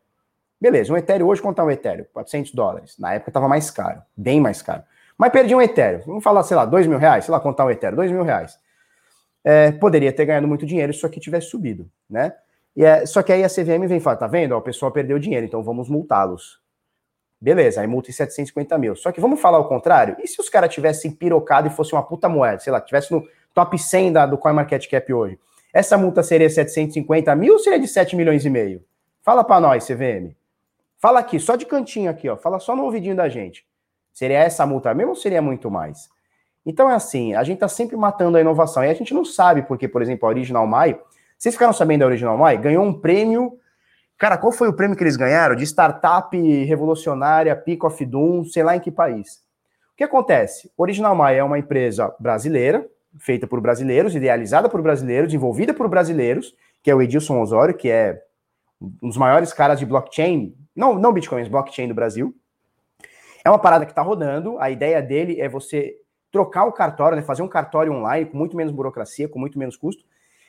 [0.61, 2.05] Beleza, um Ethereum hoje, quanto é um Ethereum?
[2.13, 2.97] 400 dólares.
[2.99, 4.83] Na época estava mais caro, bem mais caro.
[5.17, 6.01] Mas perdi um Ethereum.
[6.05, 8.57] Vamos falar, sei lá, 2 mil reais, sei lá, contar um Ethereum, 2 mil reais.
[9.43, 12.33] É, poderia ter ganhado muito dinheiro se isso aqui tivesse subido, né?
[12.75, 14.53] E é, só que aí a CVM vem falar, tá vendo?
[14.53, 16.59] Ó, o pessoal perdeu dinheiro, então vamos multá-los.
[17.41, 18.95] Beleza, aí multa em 750 mil.
[18.95, 20.17] Só que vamos falar o contrário?
[20.19, 23.25] E se os caras tivessem pirocado e fosse uma puta moeda, sei lá, tivesse no
[23.53, 25.39] top 100 da, do CoinMarketCap hoje?
[25.73, 28.83] Essa multa seria 750 mil ou seria de 7 milhões e meio?
[29.21, 30.35] Fala para nós, CVM.
[30.97, 32.35] Fala aqui, só de cantinho aqui, ó.
[32.35, 33.65] Fala só no ouvidinho da gente.
[34.11, 36.09] Seria essa multa mesmo ou seria muito mais?
[36.65, 38.83] Então é assim, a gente tá sempre matando a inovação.
[38.83, 40.99] E a gente não sabe porque, por exemplo, a Original Mai,
[41.37, 42.57] vocês ficaram sabendo da Original Mai?
[42.57, 43.57] Ganhou um prêmio
[44.19, 45.55] Cara, qual foi o prêmio que eles ganharam?
[45.55, 49.41] De startup revolucionária, Peak of Doom, sei lá em que país.
[49.93, 50.69] O que acontece?
[50.77, 52.85] Original Mai é uma empresa brasileira,
[53.17, 56.53] feita por brasileiros, idealizada por brasileiros, desenvolvida por brasileiros,
[56.83, 58.21] que é o Edilson Osório, que é
[59.01, 62.35] um dos maiores caras de blockchain, não, não Bitcoin, mas blockchain do Brasil.
[63.45, 64.59] É uma parada que está rodando.
[64.59, 65.95] A ideia dele é você
[66.29, 69.77] trocar o cartório, né, fazer um cartório online com muito menos burocracia, com muito menos
[69.77, 70.03] custo.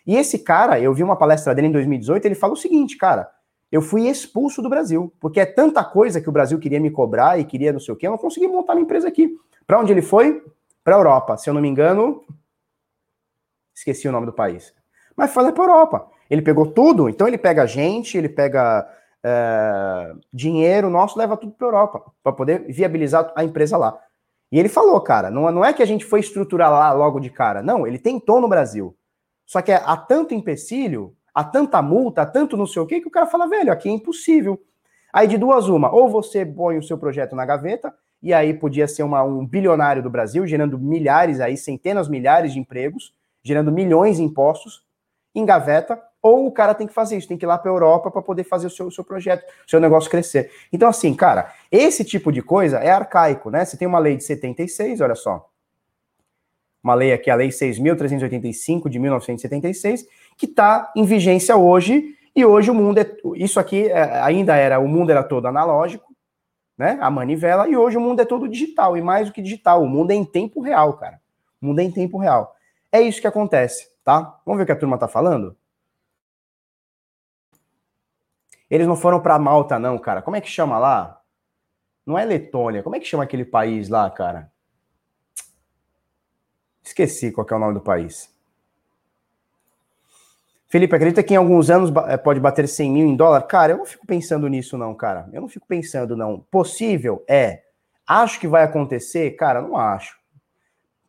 [0.04, 3.30] E esse cara, eu vi uma palestra dele em 2018, ele fala o seguinte, cara,
[3.70, 7.38] eu fui expulso do Brasil, porque é tanta coisa que o Brasil queria me cobrar
[7.38, 9.36] e queria não sei o quê, eu não consegui montar minha empresa aqui.
[9.66, 10.42] Para onde ele foi?
[10.82, 11.36] Para a Europa.
[11.36, 12.24] Se eu não me engano,
[13.74, 14.74] esqueci o nome do país.
[15.16, 16.10] Mas foi para a Europa.
[16.28, 18.88] Ele pegou tudo, então ele pega gente, ele pega
[19.22, 23.98] é, dinheiro nosso, leva tudo para a Europa, para poder viabilizar a empresa lá.
[24.50, 27.30] E ele falou, cara, não, não é que a gente foi estruturar lá logo de
[27.30, 28.96] cara, não, ele tentou no Brasil.
[29.46, 33.10] Só que há tanto empecilho há tanta multa, tanto não sei o que, que o
[33.10, 34.60] cara fala, velho, aqui é impossível.
[35.12, 38.86] Aí de duas uma, ou você põe o seu projeto na gaveta, e aí podia
[38.86, 44.18] ser uma, um bilionário do Brasil, gerando milhares aí, centenas, milhares de empregos, gerando milhões
[44.18, 44.84] de impostos,
[45.34, 47.74] em gaveta, ou o cara tem que fazer isso, tem que ir lá para a
[47.74, 50.50] Europa para poder fazer o seu, o seu projeto, o seu negócio crescer.
[50.72, 53.64] Então, assim, cara, esse tipo de coisa é arcaico, né?
[53.64, 55.48] Você tem uma lei de 76, olha só.
[56.82, 60.06] Uma lei aqui, a Lei 6.385 de 1976,
[60.40, 63.16] que está em vigência hoje, e hoje o mundo é.
[63.36, 66.16] Isso aqui é, ainda era, o mundo era todo analógico,
[66.78, 66.96] né?
[67.02, 69.86] A manivela, e hoje o mundo é todo digital, e mais do que digital, o
[69.86, 71.20] mundo é em tempo real, cara.
[71.60, 72.56] O mundo é em tempo real.
[72.90, 74.40] É isso que acontece, tá?
[74.46, 75.54] Vamos ver o que a turma tá falando?
[78.70, 80.22] Eles não foram para Malta, não, cara.
[80.22, 81.20] Como é que chama lá?
[82.06, 82.82] Não é Letônia.
[82.82, 84.50] Como é que chama aquele país lá, cara?
[86.82, 88.34] Esqueci qual é o nome do país.
[90.70, 93.42] Felipe, acredita que em alguns anos eh, pode bater 100 mil em dólar?
[93.42, 95.28] Cara, eu não fico pensando nisso, não, cara.
[95.32, 96.38] Eu não fico pensando, não.
[96.48, 97.24] Possível?
[97.28, 97.62] É.
[98.06, 99.32] Acho que vai acontecer?
[99.32, 100.16] Cara, não acho.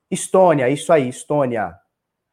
[0.09, 1.75] Estônia, isso aí, Estônia.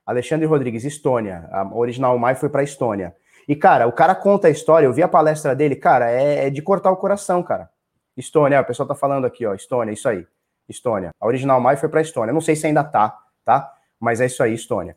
[0.07, 1.47] Alexandre Rodrigues, Estônia.
[1.53, 3.15] A original Mai foi para Estônia.
[3.47, 6.51] E, cara, o cara conta a história, eu vi a palestra dele, cara, é, é
[6.51, 7.69] de cortar o coração, cara.
[8.17, 10.27] Estônia, o pessoal tá falando aqui, ó, Estônia, isso aí.
[10.67, 11.11] Estônia.
[11.21, 12.33] A original Mai foi para Estônia.
[12.33, 13.71] Não sei se ainda tá, tá?
[14.01, 14.97] Mas é isso aí, Estônia.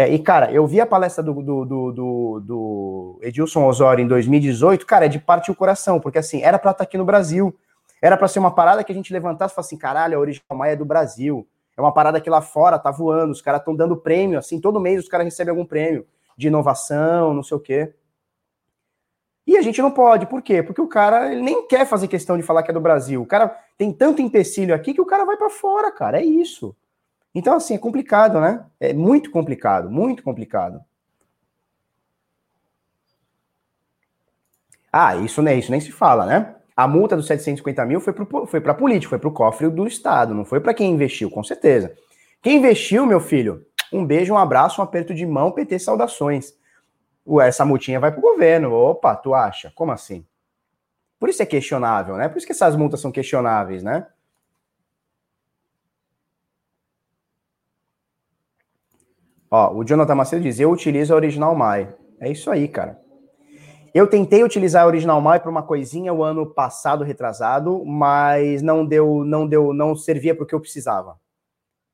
[0.00, 4.86] É, e, cara, eu vi a palestra do, do, do, do, Edilson Osório em 2018,
[4.86, 7.54] cara, é de parte o coração, porque assim, era pra estar tá aqui no Brasil.
[8.00, 10.56] Era para ser uma parada que a gente levantasse e falasse assim, caralho, a Original
[10.56, 11.46] Maia é do Brasil.
[11.76, 14.80] É uma parada que lá fora tá voando, os caras estão dando prêmio, assim, todo
[14.80, 17.92] mês os caras recebem algum prêmio de inovação, não sei o quê.
[19.46, 20.62] E a gente não pode, por quê?
[20.62, 23.20] Porque o cara ele nem quer fazer questão de falar que é do Brasil.
[23.20, 26.74] O cara tem tanto empecilho aqui que o cara vai para fora, cara, é isso.
[27.34, 28.64] Então, assim, é complicado, né?
[28.78, 30.84] É muito complicado, muito complicado.
[34.92, 36.56] Ah, isso, né, isso nem se fala, né?
[36.76, 40.34] A multa dos 750 mil foi para foi político, foi para o cofre do Estado,
[40.34, 41.94] não foi para quem investiu, com certeza.
[42.42, 46.54] Quem investiu, meu filho, um beijo, um abraço, um aperto de mão, PT, saudações.
[47.26, 48.72] Ué, essa multinha vai para o governo.
[48.72, 49.70] Opa, tu acha?
[49.74, 50.24] Como assim?
[51.18, 52.28] Por isso é questionável, né?
[52.28, 54.06] Por isso que essas multas são questionáveis, né?
[59.50, 61.92] Ó, o Jonathan Macedo diz: Eu utilizo a Original Mai.
[62.20, 63.00] É isso aí, cara.
[63.92, 68.86] Eu tentei utilizar a Original Mai para uma coisinha o ano passado, retrasado, mas não
[68.86, 71.18] deu, não deu, não servia para o que eu precisava.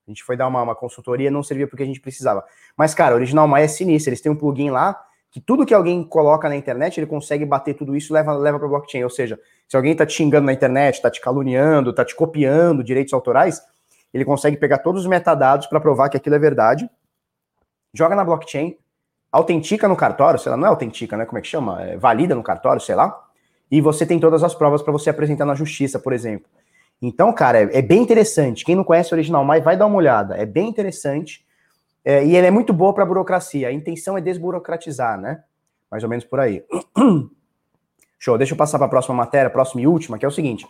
[0.07, 2.45] A gente foi dar uma, uma consultoria, não servia para o que a gente precisava.
[2.77, 4.11] Mas, cara, a Original Mai é sinistra.
[4.11, 7.75] Eles têm um plugin lá que tudo que alguém coloca na internet, ele consegue bater
[7.75, 9.03] tudo isso leva, leva para blockchain.
[9.03, 12.85] Ou seja, se alguém está te xingando na internet, está te caluniando, está te copiando
[12.85, 13.61] direitos autorais,
[14.15, 16.89] ele consegue pegar todos os metadados para provar que aquilo é verdade,
[17.97, 18.77] joga na blockchain,
[19.31, 21.25] autentica no cartório, sei lá, não é autentica, né?
[21.25, 21.83] Como é que chama?
[21.83, 23.25] É, valida no cartório, sei lá.
[23.71, 26.49] E você tem todas as provas para você apresentar na justiça, por exemplo.
[27.01, 28.65] Então, cara, é, é, bem interessante.
[28.65, 30.37] Quem não conhece o Original Mai, vai dar uma olhada.
[30.37, 31.45] É bem interessante.
[32.05, 33.69] É, e ele é muito boa para burocracia.
[33.69, 35.43] A intenção é desburocratizar, né?
[35.91, 36.65] Mais ou menos por aí.
[38.19, 38.39] Show.
[38.39, 40.67] Deixa eu passar para a próxima matéria, próxima e última, que é o seguinte.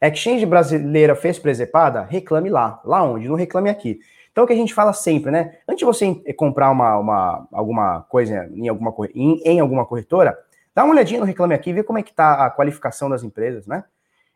[0.00, 2.02] Exchange brasileira fez presepada?
[2.02, 2.80] Reclame lá.
[2.84, 3.28] Lá onde?
[3.28, 4.00] Não reclame aqui.
[4.38, 5.56] Então, o que a gente fala sempre, né?
[5.68, 10.38] Antes de você comprar uma, uma, alguma coisa em alguma, em, em alguma corretora,
[10.72, 13.66] dá uma olhadinha no Reclame Aqui, vê como é que está a qualificação das empresas,
[13.66, 13.82] né?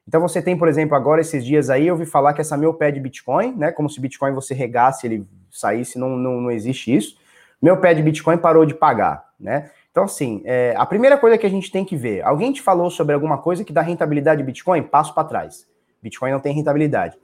[0.09, 2.74] Então você tem, por exemplo, agora esses dias aí, eu ouvi falar que essa meu
[2.74, 3.70] pé de Bitcoin, né?
[3.70, 7.16] Como se Bitcoin você regasse, ele saísse, não, não, não existe isso.
[7.62, 9.70] Meu pé de Bitcoin parou de pagar, né?
[9.92, 12.90] Então, assim, é, a primeira coisa que a gente tem que ver, alguém te falou
[12.90, 14.82] sobre alguma coisa que dá rentabilidade de Bitcoin?
[14.82, 15.64] Passo para trás.
[16.03, 17.16] Bitcoin não tem rentabilidade.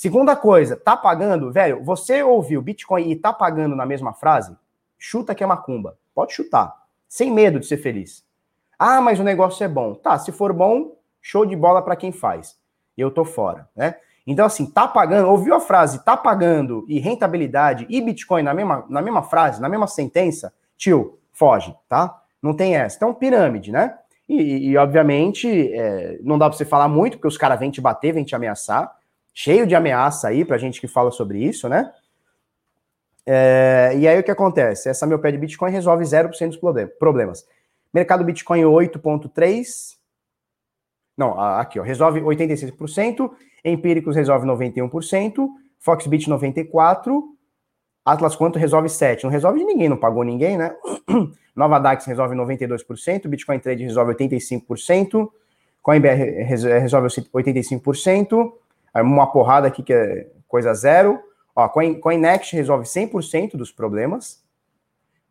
[0.00, 4.56] Segunda coisa, tá pagando, velho, você ouviu Bitcoin e tá pagando na mesma frase?
[4.98, 5.98] Chuta que é macumba.
[6.14, 6.74] Pode chutar.
[7.06, 8.24] Sem medo de ser feliz.
[8.78, 9.92] Ah, mas o negócio é bom.
[9.92, 12.56] Tá, se for bom, show de bola para quem faz.
[12.96, 13.96] Eu tô fora, né?
[14.26, 18.86] Então, assim, tá pagando, ouviu a frase tá pagando e rentabilidade e Bitcoin na mesma,
[18.88, 22.22] na mesma frase, na mesma sentença, tio, foge, tá?
[22.42, 22.96] Não tem essa.
[22.96, 23.98] Então, pirâmide, né?
[24.26, 27.82] E, e obviamente, é, não dá para você falar muito, porque os caras vêm te
[27.82, 28.98] bater, vêm te ameaçar.
[29.32, 31.92] Cheio de ameaça aí pra gente que fala sobre isso, né?
[33.26, 34.88] É, e aí o que acontece?
[34.88, 36.58] Essa meu pé de Bitcoin resolve 0% dos
[36.98, 37.46] problemas.
[37.92, 39.98] Mercado Bitcoin 8,3%.
[41.16, 43.30] Não, aqui, ó, resolve 86%,
[43.62, 47.22] Empíricos resolve 91%, Foxbit 94%,
[48.02, 49.24] Atlas Quanto resolve 7%.
[49.24, 50.74] Não resolve de ninguém, não pagou ninguém, né?
[51.54, 55.30] Nova Dax resolve 92%, Bitcoin Trade resolve 85%,
[55.82, 56.14] CoinBR
[56.80, 58.52] resolve 85%,
[58.94, 61.20] uma porrada aqui que é coisa zero.
[61.54, 64.42] Ó, Coin, CoinNext resolve 100% dos problemas.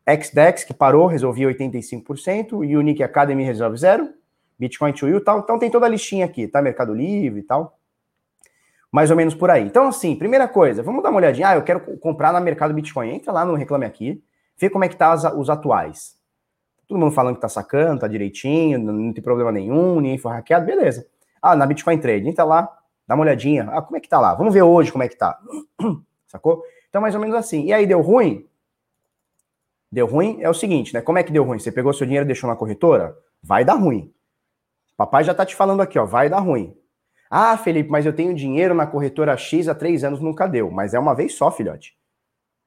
[0.08, 2.52] XDEX, que parou, resolvia 85%.
[2.52, 4.08] Unique Academy resolve zero.
[4.58, 5.40] Bitcoin to You tal.
[5.40, 6.60] Então tem toda a listinha aqui, tá?
[6.60, 7.78] Mercado Livre e tal.
[8.92, 9.64] Mais ou menos por aí.
[9.64, 11.48] Então, assim, primeira coisa, vamos dar uma olhadinha.
[11.48, 13.14] Ah, eu quero comprar no mercado Bitcoin.
[13.14, 14.22] Entra lá no Reclame Aqui,
[14.58, 16.18] vê como é que tá os atuais.
[16.88, 20.66] Todo mundo falando que tá sacando, tá direitinho, não tem problema nenhum, ninguém foi hackeado,
[20.66, 21.06] beleza.
[21.40, 22.68] Ah, na Bitcoin Trade, entra lá,
[23.10, 23.68] dá uma olhadinha.
[23.72, 24.36] Ah, como é que tá lá?
[24.36, 25.36] Vamos ver hoje como é que tá.
[26.28, 26.62] Sacou?
[26.88, 27.64] Então, mais ou menos assim.
[27.64, 28.46] E aí, deu ruim?
[29.90, 31.00] Deu ruim é o seguinte, né?
[31.00, 31.58] Como é que deu ruim?
[31.58, 33.18] Você pegou seu dinheiro e deixou na corretora?
[33.42, 34.14] Vai dar ruim.
[34.96, 36.76] Papai já tá te falando aqui, ó, vai dar ruim.
[37.28, 40.70] Ah, Felipe, mas eu tenho dinheiro na corretora X há três anos, nunca deu.
[40.70, 41.96] Mas é uma vez só, filhote.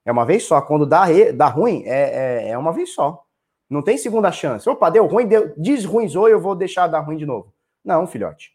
[0.04, 0.62] É uma vez só.
[0.62, 3.24] Quando dá, dá ruim, é, é, é uma vez só.
[3.70, 4.70] Não tem segunda chance.
[4.70, 7.54] Opa, deu ruim, deu, desruinzou e eu vou deixar dar ruim de novo.
[7.84, 8.53] Não, filhote.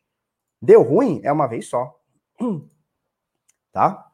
[0.61, 1.98] Deu ruim, é uma vez só.
[3.70, 4.11] Tá?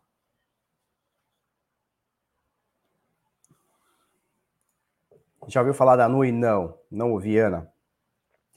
[5.46, 6.32] Já ouviu falar da Nui?
[6.32, 7.70] Não, não ouvi, Ana.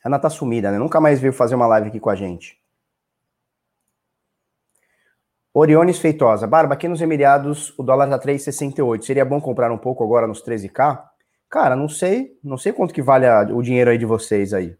[0.03, 0.77] Ana tá sumida, né?
[0.77, 2.59] Nunca mais veio fazer uma live aqui com a gente.
[5.53, 6.45] Oriones Feitosa.
[6.45, 9.01] Barba, aqui nos Emirados o dólar tá 3,68.
[9.01, 11.03] Seria bom comprar um pouco agora nos 13k?
[11.49, 12.37] Cara, não sei.
[12.43, 14.77] Não sei quanto que vale a, o dinheiro aí de vocês aí.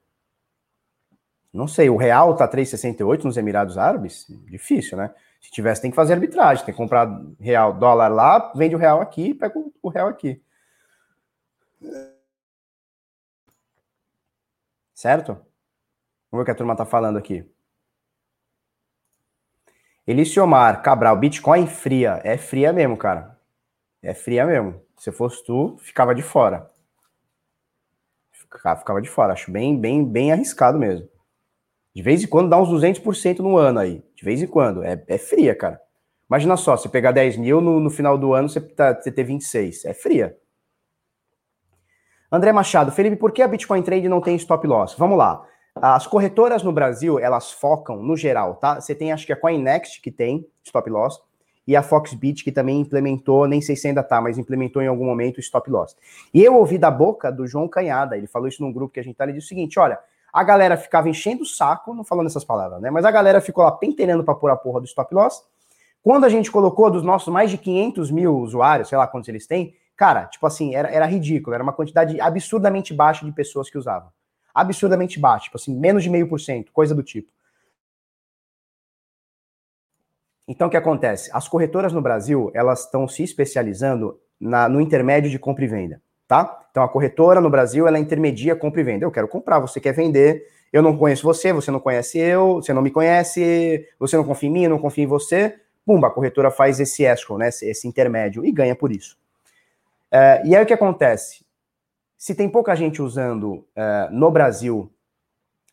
[1.53, 1.89] Não sei.
[1.89, 4.25] O real tá 3,68 nos Emirados Árabes?
[4.45, 5.13] Difícil, né?
[5.41, 6.65] Se tivesse, tem que fazer arbitragem.
[6.65, 7.07] Tem que comprar
[7.39, 10.41] real, dólar lá, vende o real aqui pega o real aqui.
[14.93, 15.33] Certo?
[16.31, 17.45] Vamos ver o que a turma tá falando aqui.
[20.07, 22.21] Eliciomar Cabral, Bitcoin fria.
[22.23, 23.37] É fria mesmo, cara.
[24.01, 24.81] É fria mesmo.
[24.97, 26.71] Se fosse tu, ficava de fora.
[28.31, 29.33] Ficava de fora.
[29.33, 31.07] Acho bem, bem, bem arriscado mesmo.
[31.97, 34.03] De vez em quando dá uns 200% no ano aí.
[34.15, 34.83] De vez em quando.
[34.83, 35.81] É, é fria, cara.
[36.29, 39.23] Imagina só, você pegar 10 mil, no, no final do ano você, tá, você ter
[39.23, 39.83] 26.
[39.83, 40.37] É fria.
[42.31, 44.93] André Machado, Felipe, por que a Bitcoin Trade não tem stop loss?
[44.93, 45.43] Vamos lá.
[45.73, 48.79] As corretoras no Brasil, elas focam no geral, tá?
[48.79, 51.19] Você tem, acho que a CoinNext que tem stop loss
[51.65, 55.05] e a Foxbit que também implementou, nem sei se ainda tá, mas implementou em algum
[55.05, 55.97] momento stop loss.
[56.31, 59.03] E eu ouvi da boca do João Canhada, ele falou isso num grupo que a
[59.03, 59.97] gente tá, ele disse o seguinte, olha,
[60.39, 62.89] a galera ficava enchendo o saco, não falando essas palavras, né?
[62.89, 65.43] Mas a galera ficou lá penteirando para pôr a porra do stop loss.
[66.03, 69.45] Quando a gente colocou dos nossos mais de 500 mil usuários, sei lá quantos eles
[69.45, 73.79] têm, Cara, tipo assim, era, era ridículo, era uma quantidade absurdamente baixa de pessoas que
[73.79, 74.13] usavam.
[74.53, 77.31] Absurdamente baixa, tipo assim, menos de meio por cento, coisa do tipo.
[80.47, 81.31] Então, o que acontece?
[81.33, 86.01] As corretoras no Brasil, elas estão se especializando na, no intermédio de compra e venda.
[86.27, 86.67] Tá?
[86.69, 89.05] Então a corretora no Brasil, ela intermedia compra e venda.
[89.05, 92.73] Eu quero comprar, você quer vender, eu não conheço você, você não conhece eu, você
[92.73, 95.55] não me conhece, você não confia em mim, eu não confio em você.
[95.85, 99.17] Pumba, a corretora faz esse escrow, né, esse, intermédio, e ganha por isso.
[100.11, 101.45] É, e aí o que acontece?
[102.17, 104.91] Se tem pouca gente usando é, no Brasil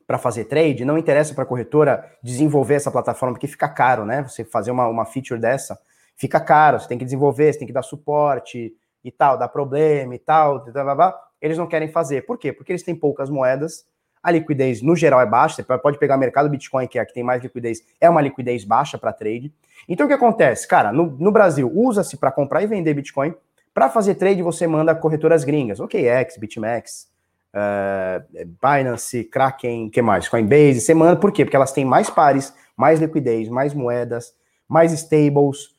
[0.07, 4.23] para fazer trade, não interessa para a corretora desenvolver essa plataforma, porque fica caro, né?
[4.23, 5.79] Você fazer uma, uma feature dessa,
[6.15, 8.73] fica caro, você tem que desenvolver, você tem que dar suporte
[9.05, 11.21] e tal, dá problema e tal, blá, blá, blá.
[11.41, 12.23] eles não querem fazer.
[12.23, 12.53] Por quê?
[12.53, 13.87] Porque eles têm poucas moedas,
[14.23, 17.05] a liquidez no geral é baixa, você pode pegar o mercado Bitcoin, que é a
[17.05, 19.53] que tem mais liquidez, é uma liquidez baixa para trade.
[19.87, 20.67] Então o que acontece?
[20.67, 23.35] Cara, no, no Brasil, usa-se para comprar e vender Bitcoin.
[23.75, 27.09] Para fazer trade, você manda corretoras gringas, OKX, BitMEX,
[27.53, 30.29] uh, Binance, Kraken, que mais?
[30.29, 31.45] Coinbase, você manda, por quê?
[31.45, 34.35] Porque elas têm mais pares, mais liquidez, mais moedas,
[34.67, 35.74] mais stables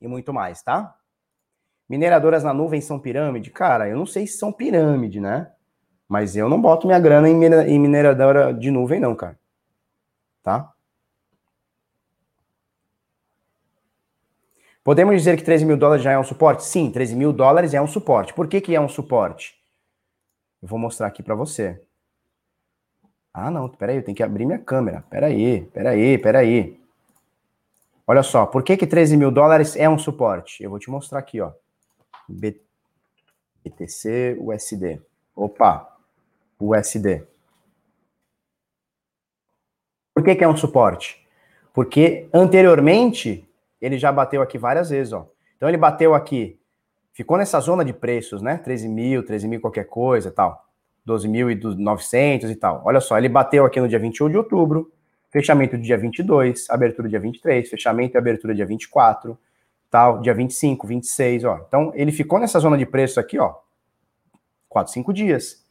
[0.00, 0.94] e muito mais, tá?
[1.88, 3.50] Mineradoras na nuvem são pirâmide?
[3.50, 5.52] Cara, eu não sei se são pirâmide, né?
[6.08, 9.38] Mas eu não boto minha grana em mineradora de nuvem, não, cara.
[10.42, 10.72] Tá?
[14.86, 16.64] Podemos dizer que 13 mil dólares já é um suporte?
[16.64, 18.32] Sim, 13 mil dólares é um suporte.
[18.32, 19.56] Por que, que é um suporte?
[20.62, 21.82] Eu vou mostrar aqui para você.
[23.34, 25.04] Ah, não, peraí, eu tenho que abrir minha câmera.
[25.10, 26.85] Peraí, peraí, peraí.
[28.06, 30.62] Olha só, por que, que 13 mil dólares é um suporte?
[30.62, 31.50] Eu vou te mostrar aqui, ó.
[33.64, 35.00] BTC USD.
[35.34, 35.96] Opa,
[36.60, 37.26] USD.
[40.14, 41.26] Por que, que é um suporte?
[41.74, 43.46] Porque anteriormente
[43.80, 45.28] ele já bateu aqui várias vezes, ó.
[45.56, 46.58] Então ele bateu aqui,
[47.12, 48.56] ficou nessa zona de preços, né?
[48.58, 50.64] 13 mil, 13 mil qualquer coisa tal.
[51.06, 52.82] 12.900 e tal.
[52.84, 54.92] Olha só, ele bateu aqui no dia 21 de outubro,
[55.36, 59.38] fechamento do dia 22, abertura dia 23, fechamento e abertura dia 24,
[59.90, 61.60] tal, dia 25, 26, ó.
[61.68, 63.54] Então, ele ficou nessa zona de preço aqui, ó,
[64.66, 65.62] 4, 5 dias.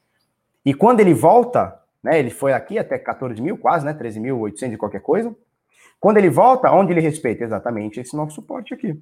[0.63, 4.77] E quando ele volta, né, ele foi aqui até 14 mil, quase, né, 13.800 e
[4.77, 5.35] qualquer coisa.
[5.99, 7.43] Quando ele volta, onde ele respeita?
[7.43, 9.01] Exatamente esse nosso suporte aqui.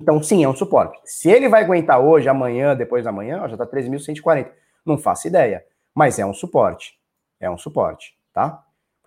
[0.00, 0.98] Então, sim, é um suporte.
[1.04, 4.50] Se ele vai aguentar hoje, amanhã, depois da manhã, ó, já tá 13.140.
[4.86, 5.62] Não faço ideia.
[5.94, 6.98] Mas é um suporte.
[7.38, 8.64] É um suporte, tá?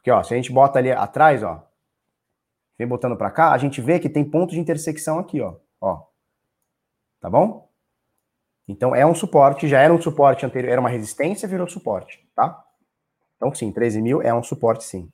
[0.07, 1.67] Porque, ó, se a gente bota ali atrás, ó,
[2.77, 5.55] vem botando para cá, a gente vê que tem ponto de intersecção aqui, ó.
[5.81, 6.05] ó.
[7.19, 7.69] Tá bom?
[8.69, 12.65] Então é um suporte, já era um suporte anterior, era uma resistência, virou suporte, tá?
[13.35, 15.11] Então sim, 13 mil é um suporte sim.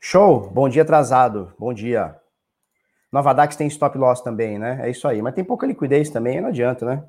[0.00, 2.20] Show, bom dia atrasado, bom dia.
[3.16, 4.78] Nova Dax tem stop loss também, né?
[4.82, 7.02] É isso aí, mas tem pouca liquidez também, não adianta, né?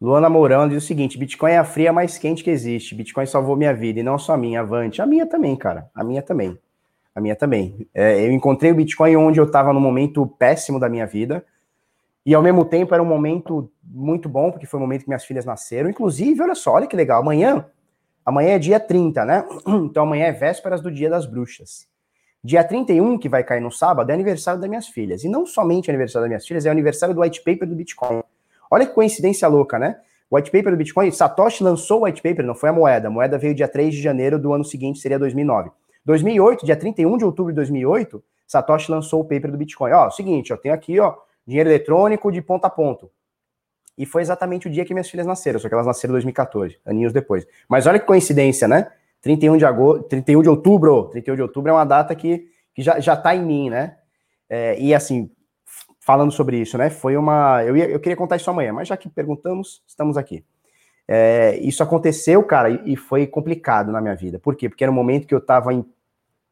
[0.00, 2.94] Luana Mourão diz o seguinte: Bitcoin é a fria mais quente que existe.
[2.94, 5.02] Bitcoin salvou minha vida e não só a minha, avante.
[5.02, 5.90] A minha também, cara.
[5.92, 6.56] A minha também.
[7.12, 7.88] A minha também.
[7.92, 11.44] É, eu encontrei o Bitcoin onde eu estava no momento péssimo da minha vida.
[12.24, 15.24] E ao mesmo tempo era um momento muito bom, porque foi o momento que minhas
[15.24, 15.90] filhas nasceram.
[15.90, 17.20] Inclusive, olha só, olha que legal.
[17.20, 17.66] Amanhã,
[18.24, 19.44] amanhã é dia 30, né?
[19.66, 21.90] Então amanhã é vésperas do Dia das Bruxas.
[22.44, 25.22] Dia 31, que vai cair no sábado, é aniversário das minhas filhas.
[25.22, 28.22] E não somente aniversário das minhas filhas, é aniversário do white paper do Bitcoin.
[28.68, 30.00] Olha que coincidência louca, né?
[30.30, 33.08] White paper do Bitcoin, Satoshi lançou o white paper, não foi a moeda.
[33.08, 35.70] A moeda veio dia 3 de janeiro do ano seguinte, seria 2009.
[36.04, 39.92] 2008, dia 31 de outubro de 2008, Satoshi lançou o paper do Bitcoin.
[39.92, 41.14] Ó, seguinte, eu tenho aqui, ó,
[41.46, 43.10] dinheiro eletrônico de ponto a ponto.
[43.96, 46.78] E foi exatamente o dia que minhas filhas nasceram, só que elas nasceram em 2014,
[46.84, 47.46] aninhos depois.
[47.68, 48.90] Mas olha que coincidência, né?
[49.22, 52.98] 31 de agosto, 31 de outubro, 31 de outubro é uma data que, que já,
[53.00, 53.96] já tá em mim, né?
[54.50, 55.30] É, e assim,
[56.00, 56.90] falando sobre isso, né?
[56.90, 57.64] Foi uma.
[57.64, 60.44] Eu, ia, eu queria contar isso amanhã, mas já que perguntamos, estamos aqui.
[61.06, 64.38] É, isso aconteceu, cara, e, e, foi complicado na minha vida.
[64.38, 64.68] Por quê?
[64.68, 65.84] Porque era um momento que eu estava em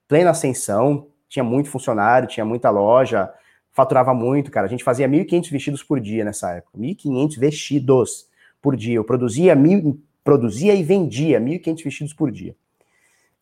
[0.08, 3.32] plena ascensão, tinha muito funcionário, tinha muita loja,
[3.72, 4.66] faturava muito, cara.
[4.66, 6.78] A gente fazia 1.500 vestidos por dia nessa época.
[6.78, 8.28] 1.500 vestidos
[8.60, 8.96] por dia.
[8.96, 12.54] Eu produzia, mil, produzia e vendia 1.500 vestidos por dia.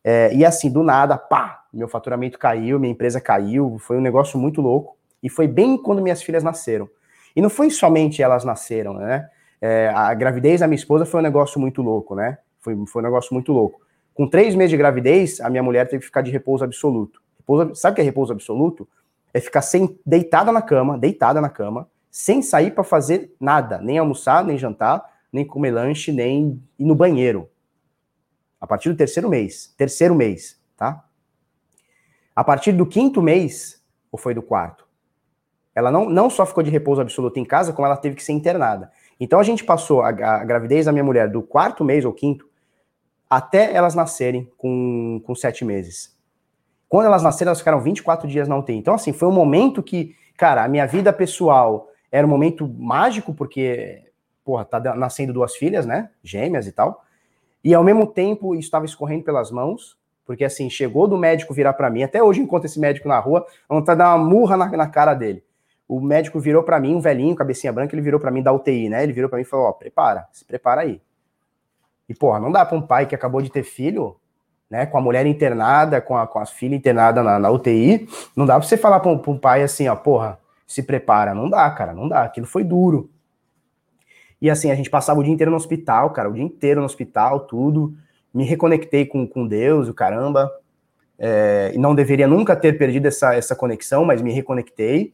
[0.03, 4.39] É, e assim, do nada, pá, meu faturamento caiu, minha empresa caiu, foi um negócio
[4.39, 4.97] muito louco.
[5.21, 6.89] E foi bem quando minhas filhas nasceram.
[7.35, 9.29] E não foi somente elas nasceram, né?
[9.61, 12.37] É, a gravidez da minha esposa foi um negócio muito louco, né?
[12.59, 13.81] Foi, foi um negócio muito louco.
[14.13, 17.21] Com três meses de gravidez, a minha mulher teve que ficar de repouso absoluto.
[17.37, 18.87] Repouso, sabe o que é repouso absoluto?
[19.33, 23.97] É ficar sem, deitada na cama, deitada na cama, sem sair para fazer nada, nem
[23.97, 27.49] almoçar, nem jantar, nem comer lanche, nem ir no banheiro.
[28.59, 29.73] A partir do terceiro mês.
[29.77, 31.05] Terceiro mês, tá?
[32.35, 34.87] A partir do quinto mês, ou foi do quarto?
[35.73, 38.33] Ela não, não só ficou de repouso absoluto em casa, como ela teve que ser
[38.33, 38.91] internada.
[39.19, 42.49] Então a gente passou a, a gravidez da minha mulher do quarto mês ou quinto
[43.29, 46.17] até elas nascerem com, com sete meses.
[46.87, 48.75] Quando elas nasceram, elas ficaram 24 dias na UTI.
[48.75, 53.31] Então, assim, foi um momento que, cara, a minha vida pessoal era um momento mágico,
[53.31, 54.08] porque,
[54.49, 56.09] porra, tá nascendo duas filhas, né?
[56.23, 57.05] Gêmeas e tal.
[57.63, 59.95] E ao mesmo tempo, isso estava escorrendo pelas mãos,
[60.25, 63.45] porque assim, chegou do médico virar para mim, até hoje encontro esse médico na rua,
[63.69, 65.43] vontade de dar uma murra na, na cara dele.
[65.87, 68.89] O médico virou para mim, um velhinho, cabecinha branca, ele virou para mim da UTI,
[68.89, 69.03] né?
[69.03, 70.99] Ele virou para mim e falou: Ó, prepara, se prepara aí.
[72.07, 74.15] E, porra, não dá para um pai que acabou de ter filho,
[74.67, 78.47] né, com a mulher internada, com a, com a filha internada na, na UTI, não
[78.47, 80.39] dá para você falar para um, um, pai assim, ó, porra,
[80.69, 81.33] se prepara.
[81.33, 82.21] Não dá, cara, não dá.
[82.23, 83.09] Aquilo foi duro.
[84.41, 86.85] E assim, a gente passava o dia inteiro no hospital, cara, o dia inteiro no
[86.85, 87.93] hospital, tudo.
[88.33, 90.49] Me reconectei com, com Deus, o caramba.
[91.17, 95.13] É, não deveria nunca ter perdido essa, essa conexão, mas me reconectei.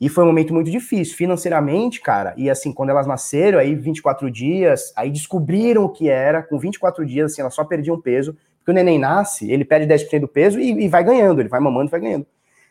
[0.00, 2.32] E foi um momento muito difícil, financeiramente, cara.
[2.36, 6.42] E assim, quando elas nasceram, aí 24 dias, aí descobriram o que era.
[6.42, 8.36] Com 24 dias, assim, elas só perdiam peso.
[8.58, 11.58] Porque o neném nasce, ele perde 10% do peso e, e, vai ganhando, ele vai
[11.58, 12.26] mamando e vai ganhando.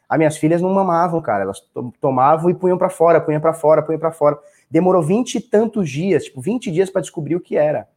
[0.08, 1.44] As minhas filhas não mamavam, cara.
[1.44, 1.62] Elas
[2.00, 4.38] tomavam e punham para fora, punham para fora, punham para fora.
[4.70, 7.88] Demorou 20 e tantos dias, tipo, 20 dias para descobrir o que era.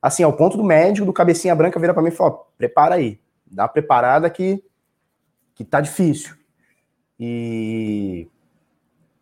[0.00, 3.18] Assim, ao ponto do médico, do cabecinha branca, vira para mim e fala: prepara aí,
[3.46, 4.62] dá uma preparada que,
[5.54, 6.34] que tá difícil.
[7.18, 8.28] E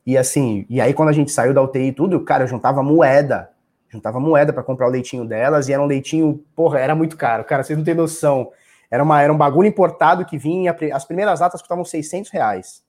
[0.07, 2.83] e assim, e aí quando a gente saiu da UTI e tudo, cara, eu juntava
[2.83, 3.51] moeda.
[3.89, 7.45] Juntava moeda para comprar o leitinho delas, e era um leitinho, porra, era muito caro.
[7.45, 8.51] Cara, vocês não têm noção.
[8.91, 12.84] Era, uma, era um bagulho importado que vinha, as primeiras latas custavam 600 reais.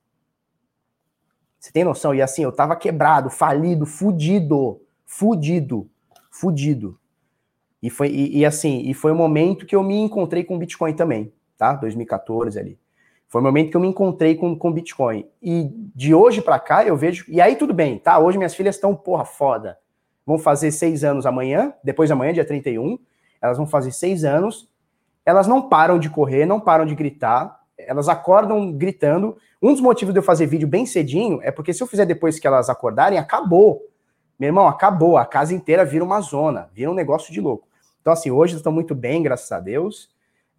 [1.66, 2.14] Você tem noção?
[2.14, 5.90] E assim, eu tava quebrado, falido, fudido, fudido,
[6.30, 7.00] fudido.
[7.82, 10.94] E foi, e, e assim, e foi o momento que eu me encontrei com Bitcoin
[10.94, 11.74] também, tá?
[11.74, 12.78] 2014 ali.
[13.28, 15.28] Foi o momento que eu me encontrei com, com Bitcoin.
[15.42, 17.26] E de hoje para cá eu vejo.
[17.28, 18.20] E aí tudo bem, tá?
[18.20, 19.76] Hoje minhas filhas estão, porra, foda.
[20.24, 23.00] Vão fazer seis anos amanhã, depois de amanhã, dia 31.
[23.42, 24.70] Elas vão fazer seis anos.
[25.26, 27.60] Elas não param de correr, não param de gritar.
[27.78, 29.38] Elas acordam gritando.
[29.62, 32.40] Um dos motivos de eu fazer vídeo bem cedinho é porque se eu fizer depois
[32.40, 33.82] que elas acordarem, acabou.
[34.40, 35.18] Meu irmão, acabou.
[35.18, 37.68] A casa inteira vira uma zona, vira um negócio de louco.
[38.02, 40.10] Então, assim, hoje estão muito bem, graças a Deus.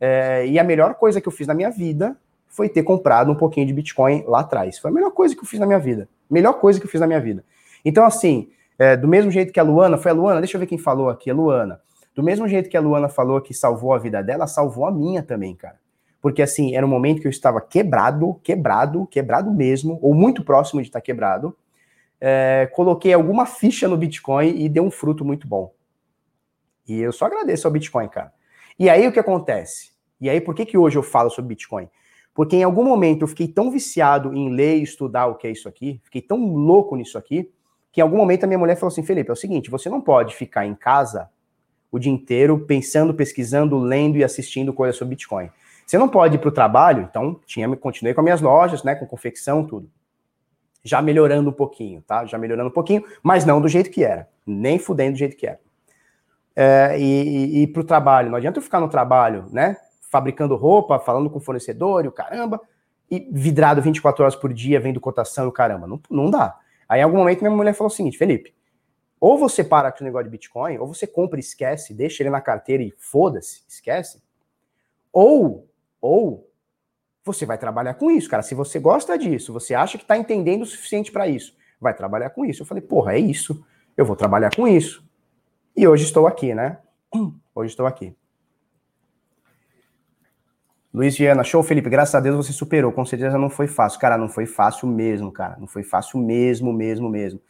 [0.01, 2.17] É, e a melhor coisa que eu fiz na minha vida
[2.49, 4.79] foi ter comprado um pouquinho de Bitcoin lá atrás.
[4.79, 6.09] Foi a melhor coisa que eu fiz na minha vida.
[6.29, 7.45] Melhor coisa que eu fiz na minha vida.
[7.85, 10.67] Então, assim, é, do mesmo jeito que a Luana, foi a Luana, deixa eu ver
[10.67, 11.81] quem falou aqui, a Luana.
[12.15, 15.23] Do mesmo jeito que a Luana falou que salvou a vida dela, salvou a minha
[15.23, 15.77] também, cara.
[16.27, 20.83] Porque, assim, era um momento que eu estava quebrado, quebrado, quebrado mesmo, ou muito próximo
[20.83, 21.57] de estar quebrado.
[22.21, 25.73] É, coloquei alguma ficha no Bitcoin e deu um fruto muito bom.
[26.85, 28.33] E eu só agradeço ao Bitcoin, cara.
[28.77, 29.93] E aí o que acontece?
[30.21, 31.89] E aí por que, que hoje eu falo sobre Bitcoin?
[32.35, 35.53] Porque em algum momento eu fiquei tão viciado em ler e estudar o que é
[35.53, 37.53] isso aqui, fiquei tão louco nisso aqui,
[37.93, 40.01] que em algum momento a minha mulher falou assim: Felipe, é o seguinte, você não
[40.01, 41.31] pode ficar em casa
[41.93, 45.51] o dia inteiro pensando, pesquisando, lendo e assistindo coisas sobre Bitcoin.
[45.87, 48.95] Você não pode ir para o trabalho, então tinha, continuei com as minhas lojas, né,
[48.95, 49.89] com confecção, tudo.
[50.83, 52.27] Já melhorando um pouquinho, tá?
[52.27, 55.47] Já melhorando um pouquinho, mas não do jeito que era, nem fudendo do jeito que
[55.47, 55.61] era.
[56.55, 59.77] É, e, e, e para o trabalho, não adianta eu ficar no trabalho, né?
[60.09, 62.61] fabricando roupa, falando com o fornecedor e o caramba,
[63.11, 65.87] e vidrado 24 horas por dia, vendo cotação e o caramba.
[65.87, 66.59] Não, não dá.
[66.89, 68.55] Aí em algum momento minha mulher falou o seguinte, Felipe,
[69.21, 72.31] ou você para com o negócio de Bitcoin, ou você compra e esquece, deixa ele
[72.31, 74.23] na carteira e foda-se, esquece.
[75.13, 75.69] Ou,
[76.07, 76.49] ou
[77.25, 78.43] você vai trabalhar com isso, cara.
[78.43, 82.31] Se você gosta disso, você acha que está entendendo o suficiente para isso, vai trabalhar
[82.31, 82.63] com isso.
[82.63, 83.65] Eu falei, porra, é isso.
[83.97, 85.05] Eu vou trabalhar com isso.
[85.77, 86.79] E hoje estou aqui, né?
[87.55, 88.15] Hoje estou aqui.
[90.93, 91.89] Luiz Viana, show, Felipe.
[91.89, 92.93] Graças a Deus você superou.
[92.93, 93.99] Com certeza não foi fácil.
[93.99, 95.57] Cara, não foi fácil mesmo, cara.
[95.59, 97.41] Não foi fácil mesmo, mesmo, mesmo.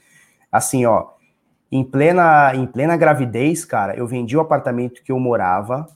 [0.51, 1.11] Assim, ó,
[1.71, 5.89] em plena, em plena gravidez, cara, eu vendi o apartamento que eu morava.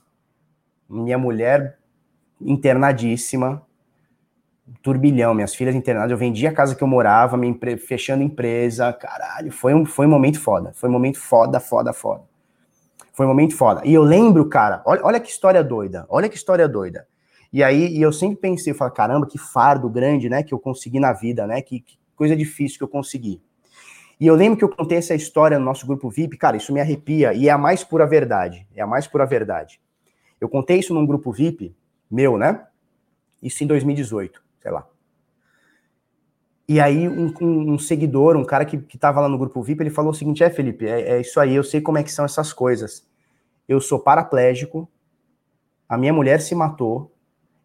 [0.89, 1.80] Minha mulher
[2.41, 3.63] internadíssima,
[4.83, 6.11] turbilhão, minhas filhas internadas.
[6.11, 7.77] Eu vendi a casa que eu morava, me empre...
[7.77, 8.93] fechando empresa.
[8.93, 10.73] Caralho, foi um, foi um momento foda.
[10.75, 12.23] Foi um momento foda, foda, foda.
[13.13, 13.83] Foi um momento foda.
[13.85, 16.07] E eu lembro, cara, olha, olha que história doida.
[16.09, 17.07] Olha que história doida.
[17.53, 20.59] E aí e eu sempre pensei, eu falo, caramba, que fardo grande, né, que eu
[20.59, 21.61] consegui na vida, né?
[21.61, 23.43] Que, que coisa difícil que eu consegui.
[24.21, 26.81] E eu lembro que eu contei essa história no nosso grupo VIP, cara, isso me
[26.81, 28.69] arrepia e é a mais pura verdade.
[28.77, 29.81] É a mais pura verdade.
[30.39, 31.75] Eu contei isso num grupo VIP
[32.11, 32.67] meu, né?
[33.43, 34.87] Isso em 2018, sei lá.
[36.69, 39.83] E aí um, um, um seguidor, um cara que, que tava lá no grupo VIP,
[39.83, 42.13] ele falou o seguinte: é, Felipe, é, é isso aí, eu sei como é que
[42.13, 43.07] são essas coisas.
[43.69, 44.89] Eu sou paraplégico,
[45.89, 47.13] a minha mulher se matou,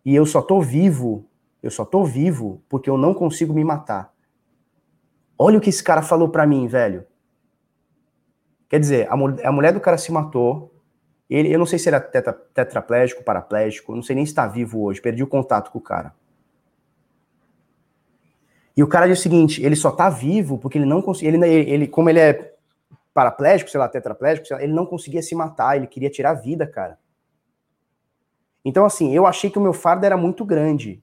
[0.04, 1.26] e eu só tô vivo,
[1.62, 4.14] eu só tô vivo porque eu não consigo me matar.
[5.38, 7.06] Olha o que esse cara falou para mim, velho.
[8.70, 9.14] Quer dizer, a,
[9.48, 10.74] a mulher do cara se matou.
[11.30, 14.84] Ele, eu não sei se era tetra, tetraplégico, paraplégico, não sei nem se está vivo
[14.84, 16.14] hoje, perdi o contato com o cara.
[18.78, 21.30] E o cara diz o seguinte: ele só tá vivo porque ele não conseguia.
[21.30, 22.54] Ele, ele, como ele é
[23.14, 26.34] paraplégico, sei lá, tetraplégico, sei lá, ele não conseguia se matar, ele queria tirar a
[26.34, 27.00] vida, cara.
[28.64, 31.02] Então, assim, eu achei que o meu fardo era muito grande.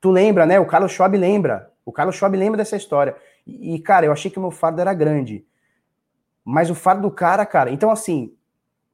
[0.00, 0.60] Tu lembra, né?
[0.60, 1.72] O Carlos Schwab lembra.
[1.84, 3.16] O Carlos Schwab lembra dessa história.
[3.46, 5.46] E, cara, eu achei que o meu fardo era grande.
[6.50, 7.70] Mas o fardo do cara, cara.
[7.70, 8.32] Então, assim,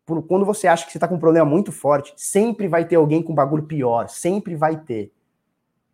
[0.05, 2.97] por, quando você acha que você tá com um problema muito forte, sempre vai ter
[2.97, 4.09] alguém com bagulho pior.
[4.09, 5.13] Sempre vai ter.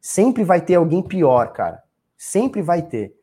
[0.00, 1.82] Sempre vai ter alguém pior, cara.
[2.16, 3.14] Sempre vai ter.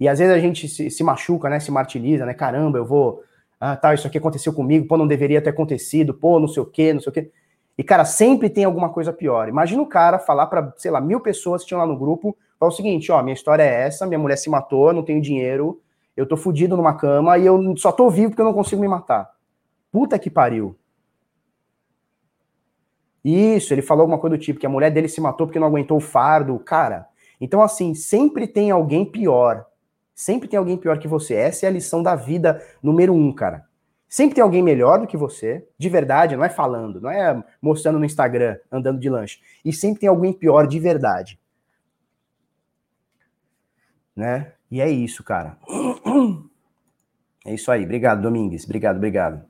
[0.00, 1.60] E às vezes a gente se, se machuca, né?
[1.60, 2.34] Se martiriza, né?
[2.34, 3.22] Caramba, eu vou.
[3.60, 6.66] Ah, tá, isso aqui aconteceu comigo, pô, não deveria ter acontecido, pô, não sei o
[6.66, 7.30] quê, não sei o quê.
[7.78, 9.48] E, cara, sempre tem alguma coisa pior.
[9.48, 12.72] Imagina o cara falar para, sei lá, mil pessoas que tinham lá no grupo, falar
[12.72, 15.80] o seguinte, ó, minha história é essa, minha mulher se matou, não tenho dinheiro,
[16.16, 18.88] eu tô fudido numa cama e eu só tô vivo porque eu não consigo me
[18.88, 19.30] matar.
[19.90, 20.76] Puta que pariu.
[23.24, 25.66] Isso, ele falou alguma coisa do tipo, que a mulher dele se matou porque não
[25.66, 26.58] aguentou o fardo.
[26.58, 27.06] Cara,
[27.40, 29.64] então assim, sempre tem alguém pior.
[30.14, 31.34] Sempre tem alguém pior que você.
[31.34, 33.66] Essa é a lição da vida número um, cara.
[34.08, 37.98] Sempre tem alguém melhor do que você, de verdade, não é falando, não é mostrando
[37.98, 39.40] no Instagram, andando de lanche.
[39.64, 41.40] E sempre tem alguém pior de verdade.
[44.14, 44.52] Né?
[44.70, 45.56] E é isso, cara.
[47.44, 47.84] É isso aí.
[47.84, 48.64] Obrigado, Domingues.
[48.64, 49.44] Obrigado, obrigado.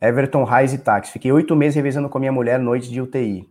[0.00, 1.12] Everton Reis e Táxi.
[1.12, 3.48] Fiquei oito meses revezando com a minha mulher noite de UTI.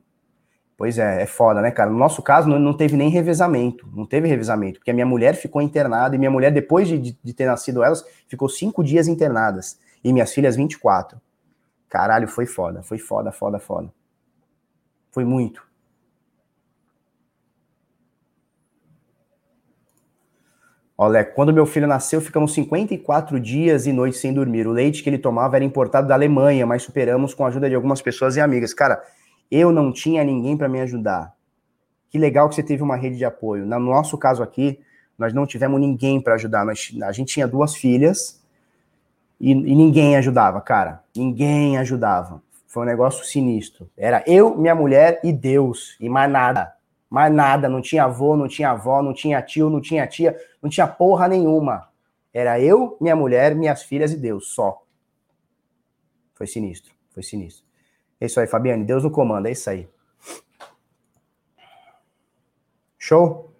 [0.76, 1.89] Pois é, é foda, né, cara?
[1.89, 3.88] No nosso caso, não, não teve nem revezamento.
[3.93, 7.34] Não teve revezamento, porque a minha mulher ficou internada e minha mulher, depois de, de,
[7.34, 9.78] ter nascido elas, ficou cinco dias internadas.
[10.03, 11.20] E minhas filhas, 24.
[11.89, 12.82] Caralho, foi foda.
[12.82, 13.91] Foi foda, foda, foda.
[15.11, 15.61] Foi muito.
[21.02, 24.68] Olha, quando meu filho nasceu, ficamos 54 dias e noites sem dormir.
[24.68, 27.76] O leite que ele tomava era importado da Alemanha, mas superamos com a ajuda de
[27.76, 28.74] algumas pessoas e amigas.
[28.74, 29.02] Cara,
[29.50, 31.34] eu não tinha ninguém para me ajudar.
[32.10, 33.66] Que legal que você teve uma rede de apoio.
[33.66, 34.78] No nosso caso aqui,
[35.18, 36.66] nós não tivemos ninguém para ajudar.
[36.66, 38.43] Nós, a gente tinha duas filhas
[39.39, 41.02] e, e ninguém ajudava, cara.
[41.16, 42.43] Ninguém ajudava.
[42.68, 43.89] Foi um negócio sinistro.
[43.97, 46.74] Era eu, minha mulher e Deus, e mais nada.
[47.10, 50.70] Mais nada, não tinha avô, não tinha avó, não tinha tio, não tinha tia, não
[50.70, 51.89] tinha porra nenhuma.
[52.32, 54.84] Era eu, minha mulher, minhas filhas e Deus, só.
[56.36, 57.66] Foi sinistro, foi sinistro.
[58.22, 59.89] É isso aí, Fabiane, Deus no comando, é isso aí.
[62.97, 63.51] Show?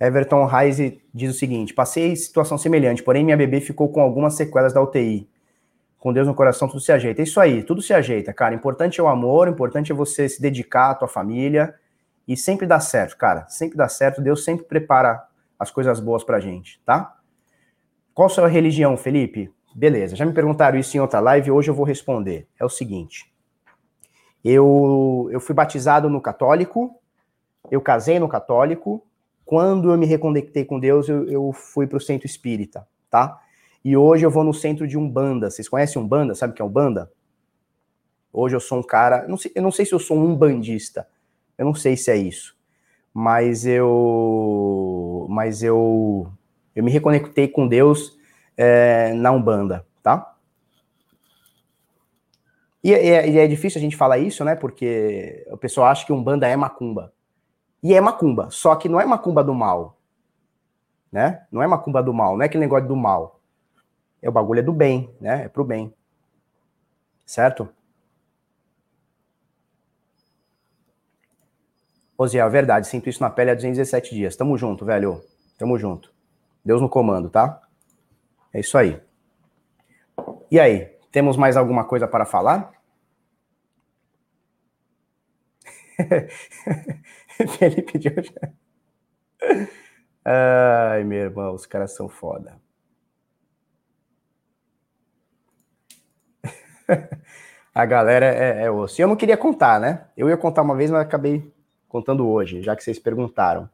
[0.00, 0.78] Everton Reis
[1.12, 5.28] diz o seguinte: passei situação semelhante, porém minha bebê ficou com algumas sequelas da UTI
[6.02, 7.22] com Deus no coração tudo se ajeita.
[7.22, 8.56] É isso aí, tudo se ajeita, cara.
[8.56, 11.76] Importante é o amor, importante é você se dedicar à tua família
[12.26, 13.46] e sempre dá certo, cara.
[13.48, 14.20] Sempre dá certo.
[14.20, 15.24] Deus sempre prepara
[15.56, 17.16] as coisas boas pra gente, tá?
[18.12, 19.48] Qual a sua religião, Felipe?
[19.76, 22.48] Beleza, já me perguntaram isso em outra live, hoje eu vou responder.
[22.58, 23.32] É o seguinte:
[24.44, 27.00] eu, eu fui batizado no católico,
[27.70, 29.06] eu casei no católico,
[29.44, 33.40] quando eu me reconectei com Deus, eu, eu fui para o centro espírita, tá?
[33.84, 35.50] E hoje eu vou no centro de Umbanda.
[35.50, 36.34] Vocês conhecem Umbanda?
[36.34, 37.10] Sabe o que é Umbanda?
[38.32, 39.26] Hoje eu sou um cara.
[39.26, 41.06] Não sei, eu não sei se eu sou um bandista.
[41.58, 42.56] Eu não sei se é isso.
[43.12, 45.26] Mas eu.
[45.28, 46.30] Mas eu.
[46.74, 48.16] Eu me reconectei com Deus
[48.56, 50.34] é, na Umbanda, tá?
[52.82, 54.56] E é, e é, difícil a gente falar isso, né?
[54.56, 57.12] Porque o pessoal acha que Umbanda é macumba.
[57.82, 59.98] E é macumba, só que não é macumba do mal.
[61.10, 61.44] Né?
[61.52, 63.41] Não é macumba do mal, não é aquele negócio do mal.
[64.22, 65.44] É o bagulho é do bem, né?
[65.44, 65.92] É pro bem.
[67.26, 67.68] Certo?
[72.16, 74.36] Osiel, verdade, sinto isso na pele há 217 dias.
[74.36, 75.20] Tamo junto, velho.
[75.58, 76.12] Tamo junto.
[76.64, 77.60] Deus no comando, tá?
[78.52, 79.00] É isso aí.
[80.50, 82.72] E aí, temos mais alguma coisa para falar?
[87.58, 88.32] Felipe de hoje.
[90.24, 92.61] Ai, meu irmão, os caras são foda.
[97.74, 99.00] a galera é, é osso.
[99.00, 100.06] E eu não queria contar, né?
[100.16, 101.52] Eu ia contar uma vez, mas acabei
[101.88, 103.68] contando hoje, já que vocês perguntaram.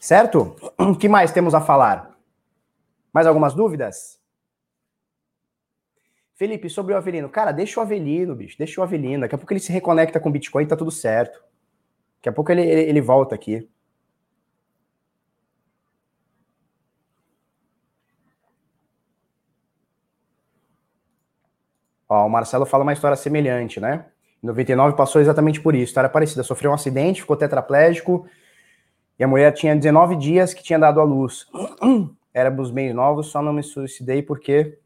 [0.00, 0.56] Certo?
[0.78, 2.16] O que mais temos a falar?
[3.12, 4.20] Mais algumas dúvidas?
[6.34, 7.30] Felipe, sobre o Avelino.
[7.30, 8.58] Cara, deixa o Avelino, bicho.
[8.58, 9.22] Deixa o Avelino.
[9.22, 11.42] Daqui a pouco ele se reconecta com o Bitcoin tá tudo certo.
[12.18, 13.68] Daqui a pouco ele, ele, ele volta aqui.
[22.08, 24.06] Ó, o Marcelo fala uma história semelhante, né?
[24.42, 25.84] Em 99 passou exatamente por isso.
[25.84, 26.42] História parecida.
[26.42, 28.26] Sofreu um acidente, ficou tetraplégico,
[29.18, 31.46] E a mulher tinha 19 dias que tinha dado à luz.
[32.34, 34.78] Éramos bem novos, só não me suicidei porque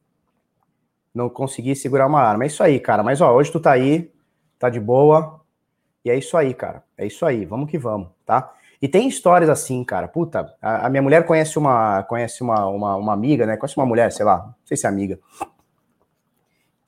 [1.12, 2.44] não consegui segurar uma arma.
[2.44, 3.02] É isso aí, cara.
[3.02, 4.12] Mas ó, hoje tu tá aí,
[4.58, 5.40] tá de boa.
[6.04, 6.84] E é isso aí, cara.
[6.96, 7.44] É isso aí.
[7.44, 8.52] Vamos que vamos, tá?
[8.80, 10.08] E tem histórias assim, cara.
[10.08, 13.56] Puta, a, a minha mulher conhece uma conhece uma, uma, uma, amiga, né?
[13.56, 15.18] Conhece uma mulher, sei lá, não sei se é amiga.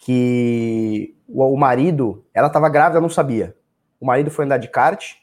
[0.05, 3.57] Que o, o marido, ela tava grávida, não sabia.
[4.01, 5.15] O marido foi andar de kart,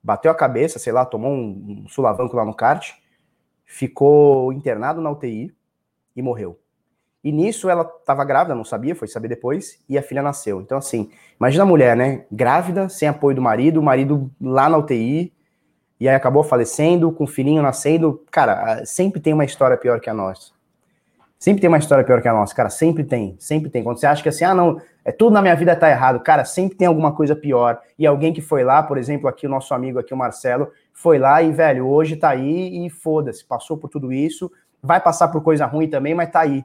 [0.00, 2.92] bateu a cabeça, sei lá, tomou um, um sulavanco lá no kart,
[3.64, 5.52] ficou internado na UTI
[6.14, 6.60] e morreu.
[7.24, 10.60] E nisso ela estava grávida, não sabia, foi saber depois, e a filha nasceu.
[10.60, 11.10] Então, assim,
[11.40, 12.26] imagina a mulher, né?
[12.30, 15.32] Grávida, sem apoio do marido, o marido lá na UTI,
[15.98, 18.22] e aí acabou falecendo, com o filhinho nascendo.
[18.30, 20.53] Cara, sempre tem uma história pior que a nossa.
[21.38, 22.70] Sempre tem uma história pior que a nossa, cara.
[22.70, 23.82] Sempre tem, sempre tem.
[23.82, 26.44] Quando você acha que assim, ah, não, é tudo na minha vida tá errado, cara,
[26.44, 27.78] sempre tem alguma coisa pior.
[27.98, 31.18] E alguém que foi lá, por exemplo, aqui o nosso amigo aqui, o Marcelo, foi
[31.18, 34.50] lá e, velho, hoje tá aí e foda-se, passou por tudo isso,
[34.82, 36.64] vai passar por coisa ruim também, mas tá aí.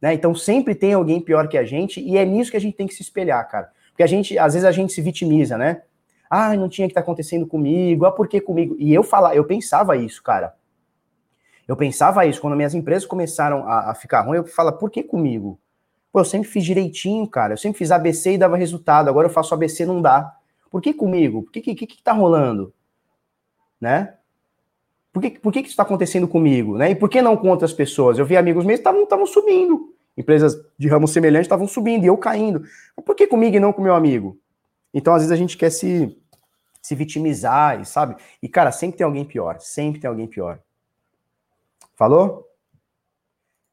[0.00, 0.12] Né?
[0.12, 2.86] Então sempre tem alguém pior que a gente, e é nisso que a gente tem
[2.86, 3.70] que se espelhar, cara.
[3.88, 5.82] Porque a gente, às vezes a gente se vitimiza, né?
[6.30, 8.76] Ah, não tinha que estar tá acontecendo comigo, ah, por que comigo?
[8.78, 10.54] E eu fala, eu pensava isso, cara.
[11.68, 15.02] Eu pensava isso, quando minhas empresas começaram a, a ficar ruim, eu falo, por que
[15.02, 15.60] comigo?
[16.10, 17.52] Pô, eu sempre fiz direitinho, cara.
[17.52, 19.08] Eu sempre fiz ABC e dava resultado.
[19.10, 20.34] Agora eu faço ABC e não dá.
[20.70, 21.42] Por que comigo?
[21.42, 22.72] Por que que, que, que tá rolando?
[23.78, 24.14] Né?
[25.12, 26.78] Por que, por que, que isso está acontecendo comigo?
[26.78, 26.92] Né?
[26.92, 28.18] E por que não com outras pessoas?
[28.18, 29.94] Eu vi amigos meus que estavam subindo.
[30.16, 32.62] Empresas de ramo semelhante estavam subindo e eu caindo.
[32.96, 34.38] Mas por que comigo e não com meu amigo?
[34.92, 36.16] Então, às vezes, a gente quer se,
[36.80, 38.16] se vitimizar, sabe?
[38.42, 39.58] E, cara, sempre tem alguém pior.
[39.60, 40.60] Sempre tem alguém pior.
[41.98, 42.46] Falou?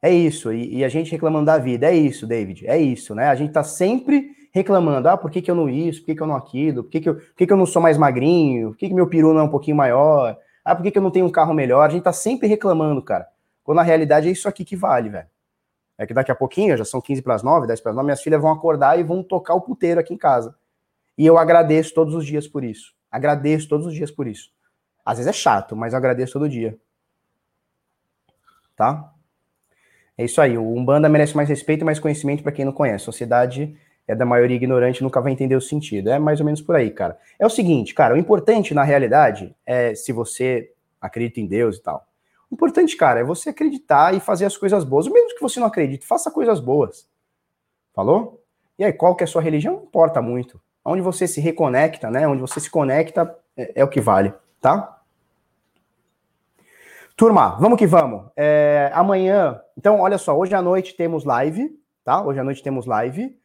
[0.02, 0.52] É isso.
[0.52, 1.86] E, e, a gente reclamando da vida.
[1.86, 2.66] É isso, David.
[2.68, 3.28] É isso, né?
[3.28, 5.08] A gente tá sempre reclamando.
[5.08, 6.02] Ah, por que, que eu não isso?
[6.02, 6.84] Por que, que eu não aquilo?
[6.84, 8.72] Por que, que, eu, por que, que eu não sou mais magrinho?
[8.72, 10.36] Por que, que meu peru não é um pouquinho maior?
[10.64, 11.84] Ah, por que, que eu não tenho um carro melhor?
[11.84, 13.28] A gente tá sempre reclamando, cara.
[13.64, 15.28] Quando na realidade é isso aqui que vale, velho.
[15.96, 18.06] É que daqui a pouquinho, já são 15 para as 9, 10 para as 9,
[18.06, 20.56] minhas filhas vão acordar e vão tocar o puteiro aqui em casa.
[21.16, 22.94] E eu agradeço todos os dias por isso.
[23.12, 24.50] Agradeço todos os dias por isso.
[25.06, 26.78] Às vezes é chato, mas eu agradeço todo dia.
[28.76, 29.12] Tá?
[30.18, 30.58] É isso aí.
[30.58, 33.04] O Umbanda merece mais respeito e mais conhecimento para quem não conhece.
[33.04, 33.76] A sociedade
[34.08, 36.10] é da maioria ignorante nunca vai entender o sentido.
[36.10, 37.18] É mais ou menos por aí, cara.
[37.40, 40.72] É o seguinte, cara, o importante na realidade é se você
[41.02, 42.08] acredita em Deus e tal.
[42.50, 45.08] O importante, cara, é você acreditar e fazer as coisas boas.
[45.08, 47.08] Mesmo que você não acredite, faça coisas boas.
[47.94, 48.44] Falou?
[48.78, 49.76] E aí, qual que é a sua religião?
[49.76, 52.28] Não importa muito onde você se reconecta, né?
[52.28, 54.95] Onde você se conecta é, é o que vale, tá?
[57.16, 58.26] Turma, vamos que vamos.
[58.36, 62.22] É, amanhã, então, olha só, hoje à noite temos live, tá?
[62.22, 63.38] Hoje à noite temos live,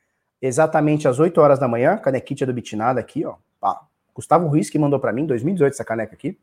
[0.43, 3.37] exatamente às 8 horas da manhã, canequite do Bitnada aqui, ó.
[3.61, 3.81] Pá.
[4.13, 6.37] Gustavo Ruiz que mandou para mim, 2018, essa caneca aqui.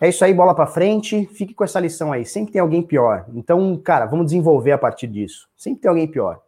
[0.00, 1.26] É isso aí, bola para frente.
[1.26, 2.24] Fique com essa lição aí.
[2.24, 3.26] Sempre tem alguém pior.
[3.34, 5.48] Então, cara, vamos desenvolver a partir disso.
[5.56, 6.40] Sempre tem alguém pior.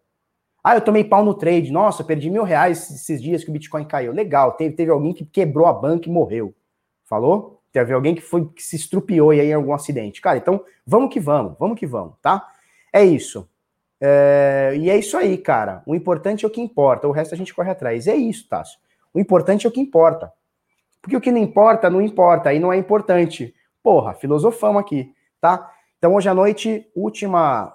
[0.62, 1.70] Ah, eu tomei pau no trade.
[1.70, 4.12] Nossa, perdi mil reais esses dias que o Bitcoin caiu.
[4.12, 6.52] Legal, teve, teve alguém que quebrou a banca e morreu.
[7.04, 7.53] Falou?
[7.74, 10.20] Teve alguém que foi que se estrupiou aí em algum acidente.
[10.20, 12.46] Cara, então vamos que vamos, vamos que vamos, tá?
[12.92, 13.50] É isso.
[14.00, 15.82] É, e é isso aí, cara.
[15.84, 18.06] O importante é o que importa, o resto a gente corre atrás.
[18.06, 18.78] É isso, Tássio.
[19.12, 20.32] O importante é o que importa.
[21.02, 23.52] Porque o que não importa, não importa, aí não é importante.
[23.82, 25.68] Porra, filosofamos aqui, tá?
[25.98, 27.74] Então hoje à noite, última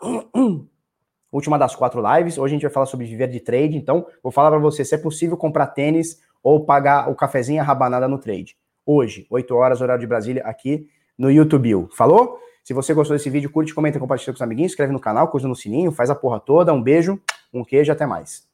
[1.30, 2.38] última das quatro lives.
[2.38, 3.76] Hoje a gente vai falar sobre viver de trade.
[3.76, 7.66] Então, vou falar para você se é possível comprar tênis ou pagar o cafezinho a
[7.66, 8.56] rabanada no trade.
[8.92, 11.88] Hoje, 8 horas, horário de Brasília, aqui no YouTube.
[11.96, 12.40] Falou?
[12.64, 15.48] Se você gostou desse vídeo, curte, comenta, compartilha com os amiguinhos, inscreve no canal, curta
[15.48, 16.74] no sininho, faz a porra toda.
[16.74, 17.22] Um beijo,
[17.54, 18.49] um queijo, até mais.